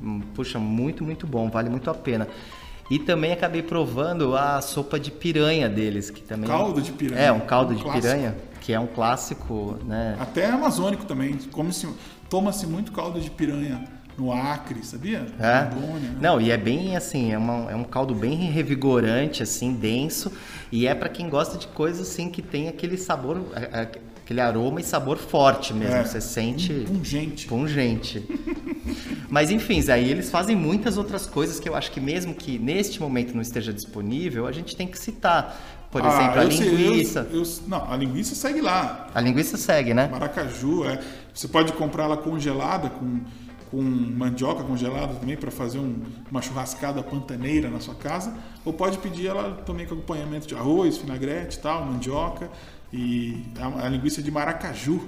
Hum, 0.00 0.20
Puxa, 0.34 0.58
muito, 0.60 1.02
muito 1.02 1.26
bom, 1.26 1.50
vale 1.50 1.68
muito 1.68 1.90
a 1.90 1.94
pena. 1.94 2.28
E 2.88 2.98
também 2.98 3.32
acabei 3.32 3.62
provando 3.62 4.36
a 4.36 4.60
sopa 4.60 5.00
de 5.00 5.10
piranha 5.10 5.68
deles, 5.68 6.10
que 6.10 6.20
também 6.22 6.46
Caldo 6.48 6.80
de 6.80 6.92
piranha. 6.92 7.20
É, 7.20 7.32
um 7.32 7.40
caldo 7.40 7.72
Um 7.72 7.76
de 7.76 7.82
clássico. 7.82 8.02
piranha, 8.06 8.36
que 8.60 8.72
é 8.72 8.78
um 8.78 8.86
clássico, 8.86 9.78
né? 9.84 10.16
Até 10.20 10.46
amazônico 10.46 11.04
também. 11.06 11.34
Come-se- 11.50 11.88
Toma-se 12.30 12.66
muito 12.66 12.92
caldo 12.92 13.20
de 13.20 13.30
piranha 13.30 13.84
no 14.18 14.32
Acre, 14.32 14.84
sabia? 14.84 15.26
É. 15.40 15.64
Rondônia, 15.74 16.10
né? 16.10 16.16
Não, 16.20 16.40
e 16.40 16.50
é 16.50 16.56
bem 16.56 16.96
assim, 16.96 17.32
é, 17.32 17.38
uma- 17.38 17.70
é 17.70 17.74
um 17.74 17.84
caldo 17.84 18.14
bem 18.14 18.34
revigorante, 18.36 19.42
assim, 19.42 19.72
denso, 19.74 20.32
e 20.70 20.86
é 20.86 20.94
pra 20.94 21.08
quem 21.08 21.28
gosta 21.28 21.58
de 21.58 21.66
coisas 21.68 22.08
assim 22.08 22.30
que 22.30 22.40
tem 22.42 22.68
aquele 22.68 22.96
sabor, 22.96 23.40
aquele 24.22 24.40
aroma 24.40 24.80
e 24.80 24.84
sabor 24.84 25.18
forte 25.18 25.74
mesmo. 25.74 25.96
É. 25.96 26.04
Você 26.04 26.20
sente 26.20 26.72
Pungente. 26.86 27.46
pungente. 27.46 28.24
Mas 29.28 29.50
enfim, 29.50 29.80
Zé, 29.82 29.94
aí 29.94 30.10
eles 30.10 30.30
fazem 30.30 30.54
muitas 30.54 30.96
outras 30.96 31.26
coisas 31.26 31.58
que 31.58 31.68
eu 31.68 31.74
acho 31.74 31.90
que 31.90 32.00
mesmo 32.00 32.34
que 32.34 32.58
neste 32.58 33.00
momento 33.00 33.34
não 33.34 33.42
esteja 33.42 33.72
disponível, 33.72 34.46
a 34.46 34.52
gente 34.52 34.76
tem 34.76 34.86
que 34.86 34.98
citar. 34.98 35.60
Por 35.90 36.04
Ah, 36.04 36.08
exemplo, 36.08 36.40
a 36.40 36.44
eu 36.44 36.50
sei, 36.50 36.68
eu- 36.68 36.74
linguiça. 36.76 37.28
eu- 37.32 37.42
não, 37.68 37.90
a 37.92 37.96
linguiça 37.96 38.34
segue 38.34 38.60
lá. 38.60 39.08
A 39.14 39.20
linguiça 39.20 39.56
segue, 39.56 39.94
né? 39.94 40.08
Maracaju, 40.10 40.84
é. 40.84 41.00
Você 41.32 41.46
pode 41.48 41.72
comprar 41.72 42.04
ela 42.04 42.16
congelada 42.16 42.90
com, 42.90 43.20
com 43.74 43.82
mandioca 43.82 44.62
congelada 44.62 45.14
também 45.14 45.36
para 45.36 45.50
fazer 45.50 45.78
um- 45.78 46.00
uma 46.30 46.40
churrascada 46.40 47.02
pantaneira 47.02 47.68
na 47.68 47.80
sua 47.80 47.94
casa, 47.94 48.36
ou 48.64 48.72
pode 48.72 48.98
pedir 48.98 49.26
ela 49.26 49.54
também 49.66 49.84
com 49.86 49.94
acompanhamento 49.94 50.46
de 50.46 50.54
arroz, 50.54 50.98
vinagrete, 50.98 51.58
tal, 51.58 51.84
mandioca 51.84 52.48
e 52.92 53.42
a, 53.58 53.86
a 53.86 53.88
linguiça 53.88 54.22
de 54.22 54.30
maracaju. 54.30 55.00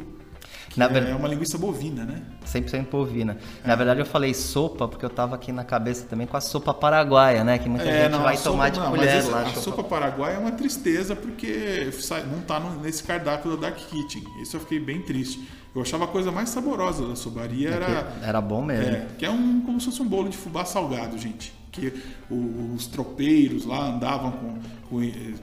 Na 0.76 0.84
é, 0.84 0.88
ver- 0.88 1.16
uma 1.16 1.26
linguiça 1.28 1.56
bovina, 1.56 2.04
né? 2.04 2.22
100% 2.46 2.88
bovina. 2.90 3.36
Na 3.64 3.74
verdade, 3.74 4.00
eu 4.00 4.06
falei 4.06 4.34
sopa 4.34 4.86
porque 4.86 5.04
eu 5.04 5.10
tava 5.10 5.34
aqui 5.34 5.50
na 5.52 5.64
cabeça 5.64 6.04
também 6.06 6.26
com 6.26 6.36
a 6.36 6.40
sopa 6.40 6.74
paraguaia, 6.74 7.42
né? 7.42 7.58
Que 7.58 7.68
muita 7.68 7.84
gente 7.86 8.10
não, 8.10 8.22
vai 8.22 8.36
sopa- 8.36 8.50
tomar 8.50 8.68
de 8.70 8.78
não, 8.80 8.90
mas 8.90 8.98
colher 9.00 9.16
essa- 9.16 9.30
lá. 9.30 9.40
A 9.42 9.46
sopa- 9.46 9.60
sopa 9.60 9.84
paraguaia 9.84 10.34
é 10.34 10.38
uma 10.38 10.52
tristeza 10.52 11.16
porque 11.16 11.88
não 12.30 12.40
tá 12.42 12.60
nesse 12.82 13.02
cardápio 13.02 13.56
da 13.56 13.68
Dark 13.68 13.76
Kitchen. 13.78 14.22
Isso 14.42 14.56
eu 14.56 14.60
fiquei 14.60 14.78
bem 14.78 15.00
triste. 15.02 15.48
Eu 15.74 15.82
achava 15.82 16.04
a 16.04 16.08
coisa 16.08 16.30
mais 16.32 16.48
saborosa 16.48 17.06
da 17.06 17.14
sobaria 17.16 17.68
era 17.70 18.12
Era 18.22 18.40
bom 18.40 18.62
mesmo. 18.62 18.94
É, 18.94 19.06
que 19.18 19.26
é 19.26 19.30
um, 19.30 19.60
como 19.60 19.78
se 19.80 19.86
fosse 19.86 20.00
um 20.02 20.08
bolo 20.08 20.28
de 20.28 20.36
fubá 20.36 20.64
salgado, 20.64 21.18
gente. 21.18 21.52
Que 21.70 21.92
os 22.30 22.86
tropeiros 22.86 23.66
lá 23.66 23.88
andavam 23.88 24.58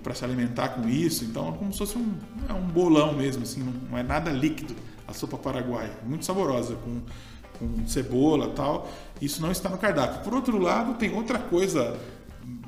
para 0.02 0.16
se 0.16 0.26
alimentar 0.26 0.70
com 0.70 0.88
isso. 0.88 1.24
Então 1.26 1.50
é 1.50 1.52
como 1.52 1.72
se 1.72 1.78
fosse 1.80 1.98
um, 1.98 2.14
é 2.50 2.54
um 2.54 2.62
bolão 2.64 3.14
mesmo, 3.14 3.44
assim, 3.44 3.64
não 3.90 3.98
é 3.98 4.02
nada 4.04 4.32
líquido 4.32 4.74
a 5.14 5.18
sopa 5.18 5.38
paraguaia. 5.38 5.92
Muito 6.04 6.26
saborosa, 6.26 6.76
com, 6.76 7.02
com 7.60 7.88
cebola 7.88 8.50
tal. 8.50 8.90
Isso 9.22 9.42
não 9.42 9.52
está 9.52 9.70
no 9.70 9.78
cardápio. 9.78 10.22
Por 10.22 10.34
outro 10.34 10.58
lado, 10.58 10.96
tem 10.96 11.14
outra 11.14 11.40
coisa 11.40 11.98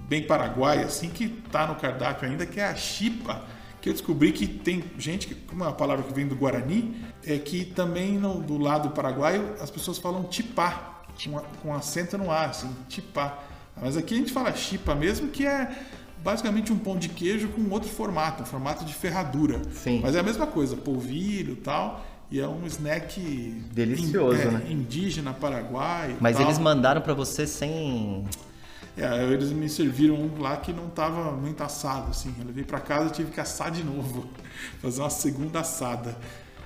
bem 0.08 0.24
paraguaia, 0.24 0.86
assim, 0.86 1.10
que 1.10 1.26
está 1.46 1.66
no 1.68 1.76
cardápio 1.76 2.30
ainda, 2.30 2.46
que 2.46 2.60
é 2.60 2.66
a 2.68 2.76
chipa. 2.76 3.42
Que 3.82 3.90
eu 3.90 3.94
descobri 3.94 4.32
que 4.32 4.48
tem 4.48 4.84
gente, 4.98 5.28
que, 5.28 5.36
como 5.36 5.64
é 5.64 5.68
uma 5.68 5.74
palavra 5.74 6.04
que 6.04 6.14
vem 6.14 6.28
do 6.28 6.36
Guarani, 6.36 6.96
é 7.26 7.38
que 7.38 7.66
também 7.66 8.18
no- 8.18 8.42
do 8.42 8.58
lado 8.58 8.90
paraguaio 8.92 9.54
as 9.62 9.70
pessoas 9.70 9.98
falam 10.00 10.24
tipá, 10.24 11.04
com, 11.24 11.40
com 11.62 11.74
acento 11.74 12.18
no 12.18 12.32
ar, 12.32 12.50
assim, 12.50 12.70
tipá. 12.90 13.40
Mas 13.80 13.96
aqui 13.98 14.16
a 14.16 14.18
gente 14.18 14.32
fala 14.32 14.52
chipa 14.56 14.96
mesmo, 14.96 15.28
que 15.28 15.46
é 15.46 15.70
basicamente 16.24 16.74
um 16.74 16.78
pão 16.80 16.98
de 16.98 17.10
queijo 17.10 17.50
com 17.50 17.70
outro 17.70 17.88
formato, 17.90 18.42
um 18.42 18.46
formato 18.46 18.84
de 18.86 18.94
ferradura. 18.94 19.62
Sim. 19.72 20.00
Mas 20.02 20.16
é 20.16 20.20
a 20.20 20.24
mesma 20.24 20.48
coisa, 20.48 20.76
polvilho 20.76 21.54
e 21.54 21.58
tal, 21.58 22.04
e 22.32 22.40
é 22.40 22.48
um 22.48 22.66
snack 22.66 23.20
Delicioso, 23.72 24.38
in- 24.38 24.42
é, 24.42 24.52
né? 24.52 24.66
indígena 24.70 25.34
paraguaio. 25.34 26.12
e 26.14 26.18
Mas 26.20 26.36
tal. 26.38 26.46
eles 26.46 26.58
mandaram 26.60 27.02
pra 27.02 27.14
você 27.14 27.46
sem. 27.48 28.26
É, 28.98 29.24
eles 29.26 29.52
me 29.52 29.68
serviram 29.68 30.16
um 30.16 30.40
lá 30.42 30.56
que 30.58 30.72
não 30.72 30.88
estava 30.88 31.32
muito 31.34 31.62
assado, 31.62 32.12
assim. 32.12 32.34
Eu 32.40 32.46
levei 32.46 32.64
para 32.64 32.80
casa 32.80 33.10
e 33.10 33.12
tive 33.12 33.32
que 33.32 33.40
assar 33.42 33.70
de 33.70 33.84
novo, 33.84 34.30
fazer 34.82 35.02
uma 35.02 35.10
segunda 35.10 35.60
assada. 35.60 36.16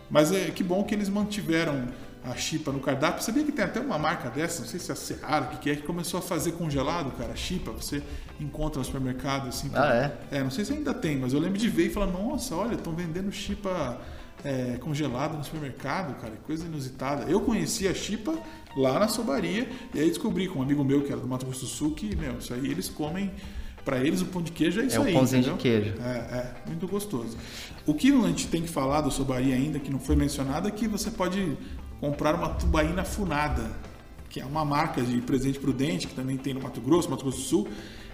Mas 0.09 0.31
é 0.31 0.45
que 0.51 0.63
bom 0.63 0.83
que 0.83 0.93
eles 0.93 1.09
mantiveram 1.09 1.87
a 2.23 2.35
chipa 2.35 2.71
no 2.71 2.79
cardápio. 2.79 3.23
Sabia 3.23 3.43
que 3.43 3.51
tem 3.51 3.63
até 3.65 3.79
uma 3.79 3.97
marca 3.97 4.29
dessa, 4.29 4.61
não 4.61 4.67
sei 4.67 4.79
se 4.79 4.91
é 4.91 4.93
a 4.93 4.95
Seara, 4.95 5.45
o 5.45 5.47
que, 5.49 5.57
que 5.57 5.69
é, 5.71 5.75
que 5.75 5.83
começou 5.83 6.19
a 6.19 6.21
fazer 6.21 6.51
congelado, 6.53 7.11
cara, 7.17 7.35
chipa. 7.35 7.71
Você 7.71 8.01
encontra 8.39 8.79
no 8.79 8.85
supermercado, 8.85 9.47
assim. 9.49 9.71
Ah, 9.73 9.93
é? 10.31 10.37
É, 10.37 10.43
não 10.43 10.51
sei 10.51 10.65
se 10.65 10.73
ainda 10.73 10.93
tem, 10.93 11.17
mas 11.17 11.33
eu 11.33 11.39
lembro 11.39 11.57
de 11.57 11.69
ver 11.69 11.87
e 11.87 11.89
falar, 11.89 12.07
nossa, 12.07 12.55
olha, 12.55 12.75
estão 12.75 12.93
vendendo 12.93 13.31
chipa 13.31 13.99
é, 14.43 14.77
congelada 14.79 15.37
no 15.37 15.43
supermercado, 15.43 16.19
cara, 16.19 16.33
que 16.33 16.43
coisa 16.43 16.65
inusitada. 16.65 17.29
Eu 17.29 17.41
conheci 17.41 17.87
a 17.87 17.93
chipa 17.93 18.37
lá 18.75 18.99
na 18.99 19.07
sobaria 19.07 19.69
e 19.93 19.99
aí 19.99 20.07
descobri 20.07 20.47
com 20.47 20.59
um 20.59 20.61
amigo 20.61 20.83
meu 20.83 21.01
que 21.03 21.11
era 21.11 21.19
do 21.19 21.27
Mato 21.27 21.45
Grosso 21.45 21.61
do 21.61 21.67
Sul 21.67 21.91
que, 21.91 22.15
meu, 22.15 22.37
isso 22.37 22.53
aí 22.53 22.65
eles 22.69 22.87
comem, 22.87 23.31
para 23.83 23.97
eles 23.99 24.21
o 24.21 24.25
pão 24.27 24.41
de 24.41 24.51
queijo 24.51 24.79
é 24.81 24.85
isso 24.85 24.97
É 24.97 24.99
o 24.99 25.03
aí. 25.03 25.13
pãozinho 25.13 25.43
de 25.43 25.49
entendeu? 25.49 25.81
queijo. 25.81 26.01
É, 26.01 26.09
é, 26.17 26.53
muito 26.67 26.87
gostoso. 26.87 27.35
O 27.85 27.93
que 27.93 28.11
a 28.11 28.27
gente 28.27 28.47
tem 28.47 28.61
que 28.61 28.69
falar 28.69 29.01
do 29.01 29.11
sobaria 29.11 29.55
ainda, 29.55 29.79
que 29.79 29.91
não 29.91 29.99
foi 29.99 30.15
mencionado, 30.15 30.67
é 30.67 30.71
que 30.71 30.87
você 30.87 31.09
pode 31.11 31.57
comprar 31.99 32.35
uma 32.35 32.49
tubaína 32.49 33.03
funada, 33.03 33.71
que 34.29 34.39
é 34.39 34.45
uma 34.45 34.63
marca 34.63 35.01
de 35.01 35.19
presente 35.21 35.59
prudente, 35.59 36.07
que 36.07 36.13
também 36.13 36.37
tem 36.37 36.53
no 36.53 36.61
Mato 36.61 36.79
Grosso, 36.79 37.09
Mato 37.09 37.23
Grosso 37.23 37.39
do 37.39 37.43
Sul, 37.43 37.67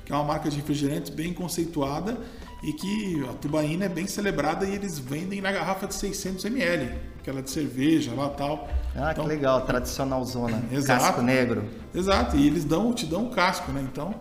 que 0.05 0.11
é 0.13 0.15
uma 0.15 0.23
marca 0.23 0.49
de 0.49 0.55
refrigerantes 0.55 1.09
bem 1.11 1.33
conceituada 1.33 2.17
e 2.63 2.73
que 2.73 3.23
a 3.29 3.33
tubaína 3.33 3.85
é 3.85 3.89
bem 3.89 4.07
celebrada 4.07 4.65
e 4.65 4.73
eles 4.75 4.97
vendem 4.97 5.41
na 5.41 5.51
garrafa 5.51 5.87
de 5.87 5.93
600 5.95 6.45
ml, 6.45 6.89
aquela 7.19 7.41
de 7.41 7.49
cerveja 7.49 8.11
lá 8.15 8.29
tal. 8.29 8.67
Ah, 8.95 9.11
Então, 9.11 9.23
que 9.25 9.29
legal, 9.29 9.61
tradicional 9.65 10.23
zona. 10.25 10.61
Exato. 10.71 11.03
Casco 11.03 11.21
negro. 11.21 11.65
Exato, 11.93 12.35
e 12.37 12.47
eles 12.47 12.63
dão, 12.65 12.91
te 12.93 13.05
dão 13.05 13.25
um 13.25 13.29
casco, 13.29 13.71
né? 13.71 13.81
Então, 13.91 14.15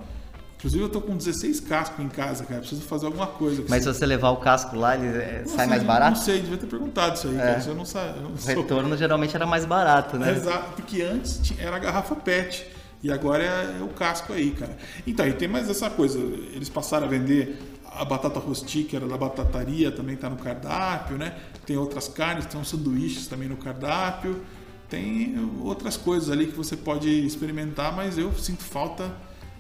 inclusive 0.58 0.82
eu 0.82 0.88
tô 0.88 1.00
com 1.00 1.16
16 1.16 1.60
cascos 1.60 2.04
em 2.04 2.08
casa, 2.08 2.44
cara, 2.44 2.60
preciso 2.60 2.82
fazer 2.82 3.06
alguma 3.06 3.26
coisa. 3.28 3.64
Mas 3.68 3.82
se 3.84 3.88
isso. 3.90 3.98
você 3.98 4.04
levar 4.06 4.30
o 4.30 4.36
casco 4.38 4.76
lá, 4.76 4.94
ele 4.96 5.06
é, 5.16 5.40
Não 5.40 5.48
sai 5.48 5.58
sei, 5.60 5.66
mais 5.66 5.80
Não 5.82 5.86
barato? 5.86 6.18
sei, 6.18 6.40
devia 6.40 6.58
ter 6.58 6.66
perguntado 6.66 7.14
isso 7.16 7.28
aí, 7.28 7.36
cara, 7.36 7.58
isso 7.58 7.68
eu 7.70 7.74
não, 7.74 7.84
sa- 7.84 8.14
não 8.20 8.32
O 8.32 8.36
sou. 8.38 8.54
retorno 8.54 8.96
geralmente 8.96 9.34
era 9.34 9.46
mais 9.46 9.64
barato, 9.64 10.18
né? 10.18 10.32
Exato, 10.32 10.72
porque 10.74 11.02
antes 11.02 11.40
era 11.58 11.76
a 11.76 11.78
garrafa 11.78 12.14
PET 12.16 12.66
e 13.02 13.12
agora 13.12 13.42
é, 13.44 13.76
é 13.80 13.82
o 13.82 13.88
casco 13.88 14.32
aí, 14.32 14.50
cara. 14.52 14.76
Então, 15.06 15.26
e 15.26 15.32
tem 15.34 15.46
mais 15.48 15.68
essa 15.70 15.88
coisa, 15.90 16.18
eles 16.18 16.68
passaram 16.70 17.06
a 17.06 17.08
vender 17.10 17.58
a 18.00 18.04
batata 18.04 18.38
rosti, 18.40 18.84
que 18.84 18.96
era 18.96 19.06
da 19.06 19.16
batataria, 19.16 19.90
também 19.92 20.16
tá 20.16 20.28
no 20.30 20.36
cardápio, 20.36 21.16
né? 21.16 21.36
Tem 21.66 21.76
outras 21.76 22.08
carnes, 22.08 22.46
tem 22.46 22.60
uns 22.60 22.68
sanduíches 22.68 23.26
também 23.26 23.48
no 23.48 23.56
cardápio. 23.56 24.42
Tem 24.88 25.34
outras 25.62 25.96
coisas 25.96 26.30
ali 26.30 26.46
que 26.46 26.56
você 26.56 26.76
pode 26.76 27.08
experimentar, 27.08 27.94
mas 27.94 28.18
eu 28.18 28.32
sinto 28.34 28.62
falta 28.62 29.10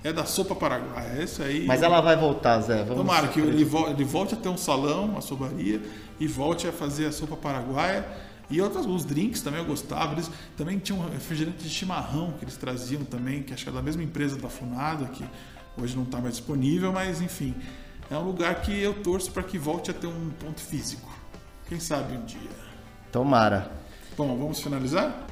é 0.04 0.12
da 0.12 0.26
sopa 0.26 0.54
paraguaia. 0.54 1.22
Essa 1.22 1.44
aí. 1.44 1.66
Mas 1.66 1.82
ela 1.82 2.00
vai 2.02 2.14
voltar, 2.14 2.60
Zé. 2.60 2.84
Vamos 2.84 2.96
Tomara 2.98 3.28
que 3.28 3.40
ele, 3.40 3.64
vo- 3.64 3.88
ele 3.88 4.04
volte 4.04 4.34
a 4.34 4.36
ter 4.36 4.50
um 4.50 4.56
salão, 4.56 5.16
a 5.16 5.22
sobaria, 5.22 5.80
e 6.20 6.26
volte 6.26 6.68
a 6.68 6.72
fazer 6.72 7.06
a 7.06 7.12
sopa 7.12 7.36
paraguaia. 7.36 8.06
E 8.50 8.60
outros, 8.60 8.84
os 8.84 9.04
drinks 9.06 9.40
também 9.40 9.60
eu 9.60 9.66
gostava. 9.66 10.12
Eles 10.12 10.30
também 10.58 10.78
tinham 10.78 11.00
um 11.00 11.08
refrigerante 11.10 11.64
de 11.64 11.70
chimarrão 11.70 12.34
que 12.38 12.44
eles 12.44 12.56
traziam 12.56 13.02
também, 13.02 13.42
que 13.42 13.54
acho 13.54 13.64
que 13.64 13.70
é 13.70 13.72
da 13.72 13.80
mesma 13.80 14.02
empresa 14.02 14.36
da 14.36 14.50
Funada, 14.50 15.06
que 15.06 15.24
hoje 15.80 15.96
não 15.96 16.02
está 16.04 16.18
mais 16.20 16.34
disponível, 16.36 16.92
mas 16.92 17.22
enfim. 17.22 17.54
É 18.10 18.16
um 18.16 18.22
lugar 18.22 18.62
que 18.62 18.80
eu 18.80 18.94
torço 18.94 19.30
para 19.32 19.42
que 19.42 19.58
volte 19.58 19.90
a 19.90 19.94
ter 19.94 20.06
um 20.06 20.30
ponto 20.30 20.60
físico. 20.60 21.08
Quem 21.68 21.80
sabe 21.80 22.16
um 22.16 22.24
dia. 22.24 22.50
Tomara. 23.10 23.70
Bom, 24.16 24.36
vamos 24.36 24.60
finalizar? 24.60 25.26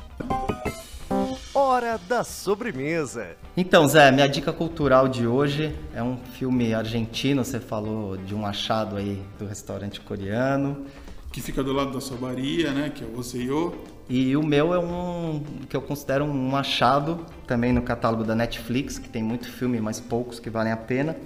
Hora 1.55 1.99
da 2.09 2.25
sobremesa. 2.25 3.37
Então, 3.57 3.87
Zé, 3.87 4.11
minha 4.11 4.27
dica 4.27 4.53
cultural 4.53 5.07
de 5.07 5.27
hoje 5.27 5.75
é 5.95 6.03
um 6.03 6.17
filme 6.17 6.73
argentino. 6.73 7.45
Você 7.45 7.61
falou 7.61 8.17
de 8.17 8.35
um 8.35 8.47
achado 8.47 8.97
aí 8.97 9.23
do 9.39 9.47
restaurante 9.47 10.01
coreano. 10.01 10.87
Que 11.31 11.41
fica 11.41 11.63
do 11.63 11.73
lado 11.73 11.93
da 11.93 12.01
Sobaria, 12.01 12.73
né? 12.73 12.91
Que 12.91 13.05
é 13.05 13.07
o 13.07 13.19
Oseio. 13.19 13.75
E 14.09 14.37
o 14.37 14.43
meu 14.43 14.75
é 14.75 14.79
um 14.79 15.43
que 15.69 15.77
eu 15.77 15.83
considero 15.83 16.25
um 16.25 16.57
achado 16.57 17.25
também 17.47 17.73
no 17.73 17.83
catálogo 17.83 18.25
da 18.25 18.35
Netflix, 18.35 18.99
que 18.99 19.09
tem 19.09 19.23
muito 19.23 19.51
filme, 19.51 19.81
mas 19.81 20.01
poucos 20.01 20.39
que 20.41 20.51
valem 20.51 20.73
a 20.73 20.77
pena. 20.77 21.17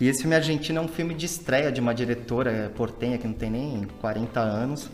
E 0.00 0.08
esse 0.08 0.20
filme 0.20 0.36
argentino 0.36 0.78
é 0.78 0.82
um 0.82 0.88
filme 0.88 1.14
de 1.14 1.26
estreia 1.26 1.72
de 1.72 1.80
uma 1.80 1.94
diretora 1.94 2.50
é, 2.50 2.68
portenha 2.68 3.16
que 3.16 3.26
não 3.26 3.34
tem 3.34 3.50
nem 3.50 3.88
40 4.00 4.40
anos. 4.40 4.90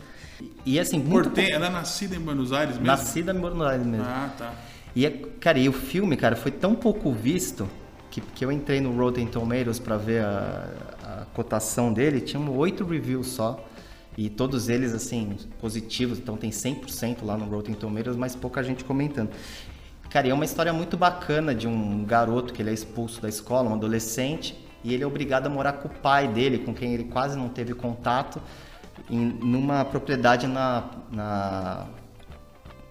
E 0.65 0.79
assim, 0.79 0.97
muito 0.97 1.29
Portenha, 1.29 1.55
ela 1.55 1.67
é 1.67 1.69
nascida 1.69 2.15
em 2.15 2.19
Buenos 2.19 2.51
Aires 2.51 2.75
mesmo? 2.75 2.87
Nascida 2.87 3.33
em 3.33 3.39
Buenos 3.39 3.61
Aires 3.61 3.85
mesmo. 3.85 4.05
Ah, 4.05 4.29
tá. 4.37 4.53
E, 4.95 5.05
é, 5.05 5.11
cara, 5.39 5.59
e 5.59 5.67
o 5.67 5.73
filme, 5.73 6.15
cara, 6.15 6.35
foi 6.35 6.51
tão 6.51 6.75
pouco 6.75 7.11
visto 7.11 7.67
que, 8.09 8.21
que 8.21 8.45
eu 8.45 8.51
entrei 8.51 8.79
no 8.79 8.95
Rotten 8.95 9.27
Tomatoes 9.27 9.79
para 9.79 9.97
ver 9.97 10.23
a, 10.23 10.69
a 11.03 11.25
cotação 11.33 11.91
dele, 11.91 12.21
tinha 12.21 12.41
oito 12.49 12.85
reviews 12.85 13.27
só. 13.27 13.67
E 14.15 14.29
todos 14.29 14.69
eles, 14.69 14.93
assim, 14.93 15.35
positivos, 15.59 16.19
então 16.19 16.37
tem 16.37 16.51
100% 16.51 17.23
lá 17.23 17.35
no 17.35 17.45
Rotten 17.45 17.73
Tomatoes, 17.73 18.15
mas 18.15 18.35
pouca 18.35 18.61
gente 18.61 18.83
comentando. 18.83 19.31
Cara, 20.11 20.27
e 20.27 20.29
é 20.29 20.33
uma 20.33 20.45
história 20.45 20.71
muito 20.71 20.95
bacana 20.95 21.55
de 21.55 21.67
um 21.67 22.05
garoto 22.05 22.53
que 22.53 22.61
ele 22.61 22.69
é 22.69 22.73
expulso 22.73 23.19
da 23.19 23.27
escola, 23.27 23.71
um 23.71 23.73
adolescente, 23.73 24.55
e 24.83 24.93
ele 24.93 25.03
é 25.03 25.07
obrigado 25.07 25.47
a 25.47 25.49
morar 25.49 25.73
com 25.73 25.87
o 25.87 25.91
pai 25.91 26.27
dele, 26.27 26.59
com 26.59 26.73
quem 26.73 26.93
ele 26.93 27.05
quase 27.05 27.37
não 27.37 27.49
teve 27.49 27.73
contato, 27.73 28.41
em, 29.09 29.17
numa 29.19 29.83
propriedade 29.85 30.47
na, 30.47 30.83
na 31.11 31.85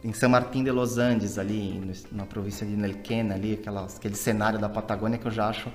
em 0.04 0.12
São 0.12 0.28
Martín 0.28 0.64
de 0.64 0.70
Los 0.72 0.98
Andes, 0.98 1.38
ali 1.38 1.74
no- 1.78 2.18
na 2.18 2.26
província 2.26 2.66
de 2.66 2.74
Nelquén, 2.76 3.30
ali, 3.32 3.54
aquela, 3.54 3.84
aquele 3.86 4.16
cenário 4.16 4.58
da 4.58 4.68
Patagônia 4.68 5.16
que 5.16 5.26
eu 5.26 5.30
já 5.30 5.48
acho. 5.48 5.68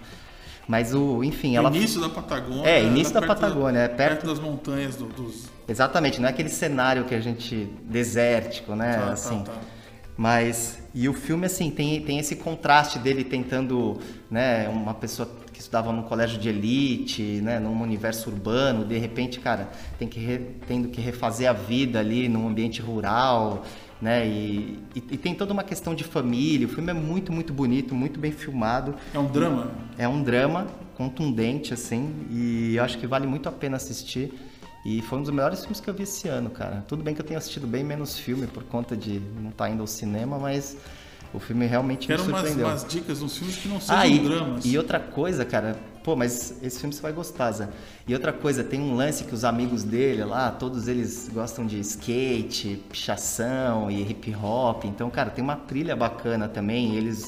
Mas 0.68 0.94
o, 0.94 1.24
enfim, 1.24 1.56
ela. 1.56 1.70
Início 1.70 2.02
da 2.02 2.10
Patagônia. 2.10 2.68
É, 2.70 2.84
início 2.84 3.14
da 3.14 3.22
perto 3.22 3.34
Patagônia, 3.40 3.80
é 3.80 3.88
perto- 3.88 4.28
das 4.28 4.38
montanhas 4.38 4.98
do- 4.98 5.06
dos. 5.06 5.46
Exatamente, 5.66 6.20
não 6.20 6.28
é 6.28 6.32
aquele 6.32 6.50
cenário 6.50 7.06
que 7.06 7.16
a 7.16 7.22
gente. 7.22 7.70
desértico, 7.84 8.76
né? 8.76 8.98
Tá, 8.98 9.06
tá, 9.06 9.12
assim. 9.14 9.44
tá. 9.44 9.54
Mas. 10.18 10.78
E 10.94 11.08
o 11.08 11.14
filme, 11.14 11.46
assim, 11.46 11.72
tem, 11.72 12.02
tem 12.02 12.20
esse 12.20 12.36
contraste 12.36 13.00
dele 13.00 13.24
tentando, 13.24 13.98
né, 14.30 14.68
uma 14.68 14.94
pessoa 14.94 15.30
que 15.58 15.62
estudava 15.64 15.92
num 15.92 16.04
colégio 16.04 16.38
de 16.40 16.48
elite, 16.48 17.24
né, 17.42 17.60
num 17.60 17.82
universo 17.82 18.30
urbano, 18.30 18.86
de 18.86 18.96
repente, 18.98 19.40
cara, 19.40 19.70
tem 19.98 20.08
que 20.08 20.20
re- 20.20 20.52
tendo 20.68 20.88
que 20.90 21.02
refazer 21.02 21.50
a 21.50 21.54
vida 21.54 22.00
ali 22.00 22.30
num 22.30 22.48
ambiente 22.48 22.80
rural, 22.80 23.66
né, 24.00 24.28
e, 24.28 24.78
e, 24.96 25.00
e 25.00 25.18
tem 25.18 25.34
toda 25.34 25.52
uma 25.52 25.64
questão 25.64 25.96
de 25.96 26.04
família. 26.04 26.68
O 26.68 26.70
filme 26.70 26.92
é 26.92 26.94
muito, 26.94 27.32
muito 27.32 27.52
bonito, 27.52 27.96
muito 27.96 28.20
bem 28.20 28.32
filmado. 28.32 28.94
É 29.12 29.18
um 29.18 29.26
drama? 29.26 29.72
É 29.98 30.08
um 30.08 30.22
drama 30.22 30.68
contundente, 30.96 31.74
assim, 31.74 32.14
e 32.30 32.76
eu 32.76 32.84
acho 32.84 33.00
que 33.00 33.08
vale 33.08 33.26
muito 33.26 33.50
a 33.50 33.52
pena 33.52 33.78
assistir. 33.78 34.32
E 34.86 35.02
foi 35.02 35.18
um 35.18 35.22
dos 35.24 35.32
melhores 35.32 35.62
filmes 35.62 35.80
que 35.82 35.90
eu 35.90 35.94
vi 35.94 36.04
esse 36.04 36.28
ano, 36.30 36.50
cara. 36.52 36.86
Tudo 36.88 37.04
bem 37.04 37.14
que 37.16 37.20
eu 37.20 37.26
tenho 37.26 37.38
assistido 37.38 37.68
bem 37.68 37.84
menos 37.84 38.18
filme 38.18 38.46
por 38.48 38.64
conta 38.64 38.96
de 38.96 39.20
não 39.42 39.50
estar 39.50 39.70
indo 39.70 39.82
ao 39.82 39.88
cinema, 39.88 40.38
mas 40.40 40.78
o 41.38 41.40
filme 41.40 41.66
realmente 41.66 42.08
Quero 42.08 42.24
me 42.24 42.30
umas, 42.30 42.40
surpreendeu. 42.42 42.68
umas 42.68 42.86
dicas, 42.86 43.22
uns 43.22 43.38
filmes 43.38 43.56
que 43.56 43.68
não 43.68 43.80
sejam 43.80 43.98
Ah, 43.98 44.08
e, 44.08 44.20
dramas. 44.20 44.66
e 44.66 44.78
outra 44.78 45.00
coisa, 45.00 45.46
cara, 45.46 45.78
pô, 46.04 46.16
mas 46.16 46.56
esse 46.64 46.80
filme 46.80 46.94
você 46.94 47.02
vai 47.02 47.12
gostar, 47.14 47.52
Zé. 47.52 47.70
E 48.08 48.14
outra 48.14 48.34
coisa, 48.34 48.64
tem 48.64 48.80
um 48.82 48.96
lance 48.96 49.24
que 49.24 49.34
os 49.34 49.44
amigos 49.46 49.84
dele 49.84 50.24
lá, 50.24 50.52
todos 50.52 50.88
eles 50.88 51.30
gostam 51.34 51.66
de 51.66 51.80
skate, 51.80 52.82
pichação 52.90 53.90
e 53.92 54.02
hip 54.02 54.36
hop. 54.36 54.86
Então, 54.86 55.10
cara, 55.10 55.30
tem 55.30 55.44
uma 55.44 55.56
trilha 55.56 55.96
bacana 55.96 56.48
também. 56.48 56.96
Eles, 56.96 57.26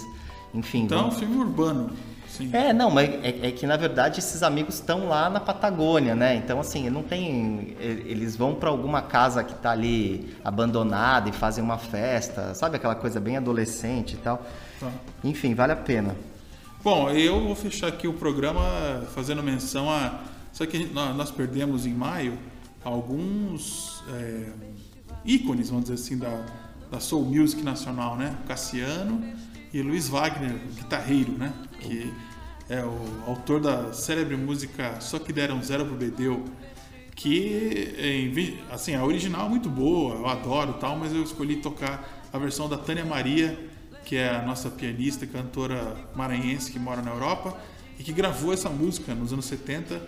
enfim. 0.53 0.83
Então 0.83 0.97
é 0.97 1.01
vão- 1.01 1.09
um 1.09 1.13
filme 1.13 1.37
urbano. 1.37 1.89
Sim. 2.29 2.49
é, 2.53 2.71
não, 2.71 2.89
mas 2.91 3.09
é, 3.23 3.47
é 3.47 3.51
que 3.51 3.65
na 3.65 3.75
verdade 3.75 4.19
esses 4.19 4.43
amigos 4.43 4.75
estão 4.75 5.07
lá 5.07 5.29
na 5.29 5.39
Patagônia, 5.39 6.15
né? 6.15 6.35
Então, 6.35 6.59
assim, 6.59 6.89
não 6.89 7.03
tem. 7.03 7.75
Eles 7.79 8.35
vão 8.35 8.55
para 8.55 8.69
alguma 8.69 9.01
casa 9.01 9.43
que 9.43 9.53
tá 9.55 9.71
ali 9.71 10.35
abandonada 10.43 11.29
e 11.29 11.33
fazem 11.33 11.63
uma 11.63 11.77
festa, 11.77 12.53
sabe 12.53 12.77
aquela 12.77 12.95
coisa 12.95 13.19
bem 13.19 13.35
adolescente 13.35 14.13
e 14.13 14.17
tal. 14.17 14.45
Tá. 14.79 14.89
Enfim, 15.23 15.53
vale 15.53 15.73
a 15.73 15.75
pena. 15.75 16.15
Bom, 16.83 17.09
eu 17.09 17.43
vou 17.43 17.55
fechar 17.55 17.87
aqui 17.87 18.07
o 18.07 18.13
programa 18.13 19.03
fazendo 19.13 19.43
menção 19.43 19.89
a. 19.89 20.21
Só 20.53 20.65
que 20.65 20.85
nós 20.93 21.31
perdemos 21.31 21.85
em 21.85 21.93
maio 21.93 22.37
alguns 22.83 24.03
é, 24.13 24.49
ícones, 25.25 25.69
vamos 25.69 25.89
dizer 25.89 25.95
assim, 25.95 26.17
da, 26.17 26.45
da 26.91 26.99
Soul 26.99 27.25
Music 27.25 27.61
nacional, 27.63 28.15
né? 28.15 28.35
Cassiano 28.47 29.23
e 29.73 29.81
Luiz 29.81 30.07
Wagner, 30.07 30.55
guitarreiro, 30.75 31.33
né? 31.33 31.53
Que 31.79 32.13
é 32.69 32.83
o 32.83 33.23
autor 33.27 33.59
da 33.59 33.93
célebre 33.93 34.35
música 34.35 34.99
Só 35.01 35.19
Que 35.19 35.33
Deram 35.33 35.61
Zero 35.61 35.85
Pro 35.85 35.95
Bedeu, 35.95 36.45
que, 37.15 38.55
assim, 38.69 38.95
a 38.95 39.03
original 39.03 39.47
é 39.47 39.49
muito 39.49 39.69
boa, 39.69 40.15
eu 40.15 40.27
adoro 40.27 40.73
tal, 40.73 40.95
mas 40.95 41.13
eu 41.13 41.21
escolhi 41.21 41.57
tocar 41.57 42.27
a 42.31 42.37
versão 42.37 42.69
da 42.69 42.77
Tânia 42.77 43.03
Maria, 43.03 43.59
que 44.05 44.15
é 44.15 44.29
a 44.29 44.41
nossa 44.41 44.69
pianista 44.69 45.25
e 45.25 45.27
cantora 45.27 45.97
maranhense 46.15 46.71
que 46.71 46.79
mora 46.79 47.01
na 47.01 47.11
Europa 47.11 47.59
e 47.99 48.03
que 48.03 48.13
gravou 48.13 48.53
essa 48.53 48.69
música 48.69 49.13
nos 49.13 49.33
anos 49.33 49.45
70 49.45 50.01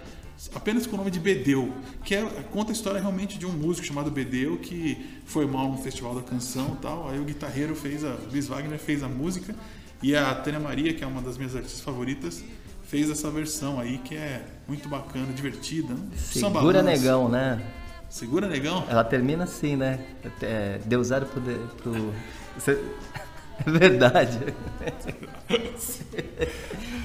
apenas 0.55 0.87
com 0.87 0.95
o 0.95 0.97
nome 0.97 1.11
de 1.11 1.19
Bedeu, 1.19 1.73
que 2.03 2.15
é, 2.15 2.23
conta 2.51 2.71
a 2.71 2.73
história 2.73 2.99
realmente 2.99 3.37
de 3.37 3.45
um 3.45 3.51
músico 3.51 3.85
chamado 3.85 4.09
Bedeu 4.09 4.57
que 4.57 5.19
foi 5.25 5.45
mal 5.45 5.71
no 5.71 5.77
festival 5.77 6.15
da 6.15 6.21
canção 6.21 6.75
e 6.77 6.81
tal, 6.81 7.09
aí 7.09 7.19
o 7.19 7.23
guitarreiro 7.23 7.75
fez 7.75 8.03
a, 8.03 8.15
Luiz 8.31 8.47
Wagner 8.47 8.79
fez 8.79 9.03
a 9.03 9.07
música 9.07 9.55
e 10.01 10.15
a 10.15 10.33
Tânia 10.33 10.59
Maria, 10.59 10.93
que 10.93 11.03
é 11.03 11.07
uma 11.07 11.21
das 11.21 11.37
minhas 11.37 11.55
artistas 11.55 11.81
favoritas, 11.81 12.43
fez 12.83 13.09
essa 13.09 13.29
versão 13.29 13.79
aí 13.79 13.99
que 13.99 14.15
é 14.15 14.43
muito 14.67 14.89
bacana, 14.89 15.31
divertida. 15.33 15.93
né? 15.93 16.01
Segura 16.15 16.81
negão, 16.81 17.29
né? 17.29 17.61
Segura 18.09 18.47
negão? 18.47 18.85
Ela 18.89 19.03
termina 19.03 19.45
assim, 19.45 19.75
né? 19.77 20.05
É, 20.41 20.79
deu 20.85 21.03
zero 21.03 21.25
pro. 21.27 21.41
pro... 21.41 22.13
É 23.65 23.71
verdade. 23.71 24.39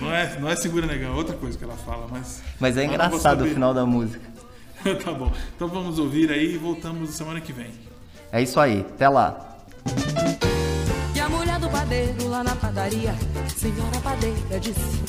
Não 0.00 0.12
é, 0.12 0.38
não 0.38 0.48
é 0.48 0.56
segura 0.56 0.86
negão, 0.86 1.12
é 1.12 1.16
outra 1.16 1.34
coisa 1.34 1.56
que 1.56 1.64
ela 1.64 1.76
fala, 1.76 2.06
mas. 2.10 2.42
Mas 2.60 2.76
é 2.76 2.84
engraçado 2.84 3.44
o 3.44 3.46
final 3.46 3.74
da 3.74 3.84
música. 3.84 4.24
tá 5.04 5.12
bom. 5.12 5.32
Então 5.54 5.68
vamos 5.68 5.98
ouvir 5.98 6.30
aí 6.30 6.54
e 6.54 6.58
voltamos 6.58 7.10
semana 7.10 7.40
que 7.40 7.52
vem. 7.52 7.70
É 8.30 8.42
isso 8.42 8.58
aí, 8.60 8.80
até 8.80 9.08
lá. 9.08 9.56
E 11.14 11.20
a 11.20 11.28
mulher 11.28 11.58
do 11.58 11.68
padeiro 11.68 12.28
lá 12.28 12.44
na 12.44 12.54
padaria, 12.56 13.14
senhora 13.56 13.98
padeira 14.02 14.60
disse: 14.60 15.02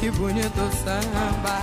Que 0.00 0.10
bonito 0.10 0.70
samba. 0.82 1.60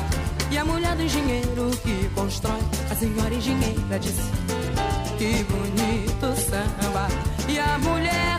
E 0.52 0.58
a 0.58 0.64
mulher 0.64 0.96
do 0.96 1.04
engenheiro 1.04 1.72
que 1.84 2.10
constrói, 2.16 2.60
a 2.90 2.96
senhora 2.96 3.34
engenheira 3.34 4.00
disse: 4.00 4.32
Que 5.18 5.44
bonito 5.44 6.42
samba. 6.50 7.08
E 7.50 7.60
a 7.60 7.78
mulher 7.80 8.37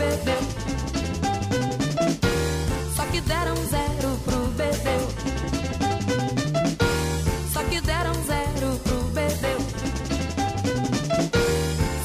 bebê. 0.00 0.36
Só 2.96 3.04
que 3.06 3.20
deram 3.20 3.56
zero 3.56 4.16
pro 4.24 4.46
bebê. 4.60 4.96
Só 7.52 7.62
que 7.64 7.80
deram 7.82 8.14
zero 8.24 8.78
pro 8.84 9.02
bebê. 9.18 9.54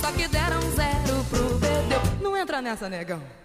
Só 0.02 0.12
que 0.12 0.28
deram 0.28 0.62
zero 0.76 1.24
pro 1.30 1.58
bebê. 1.58 2.22
Não 2.22 2.36
entra 2.36 2.62
nessa, 2.62 2.90
negão. 2.90 3.45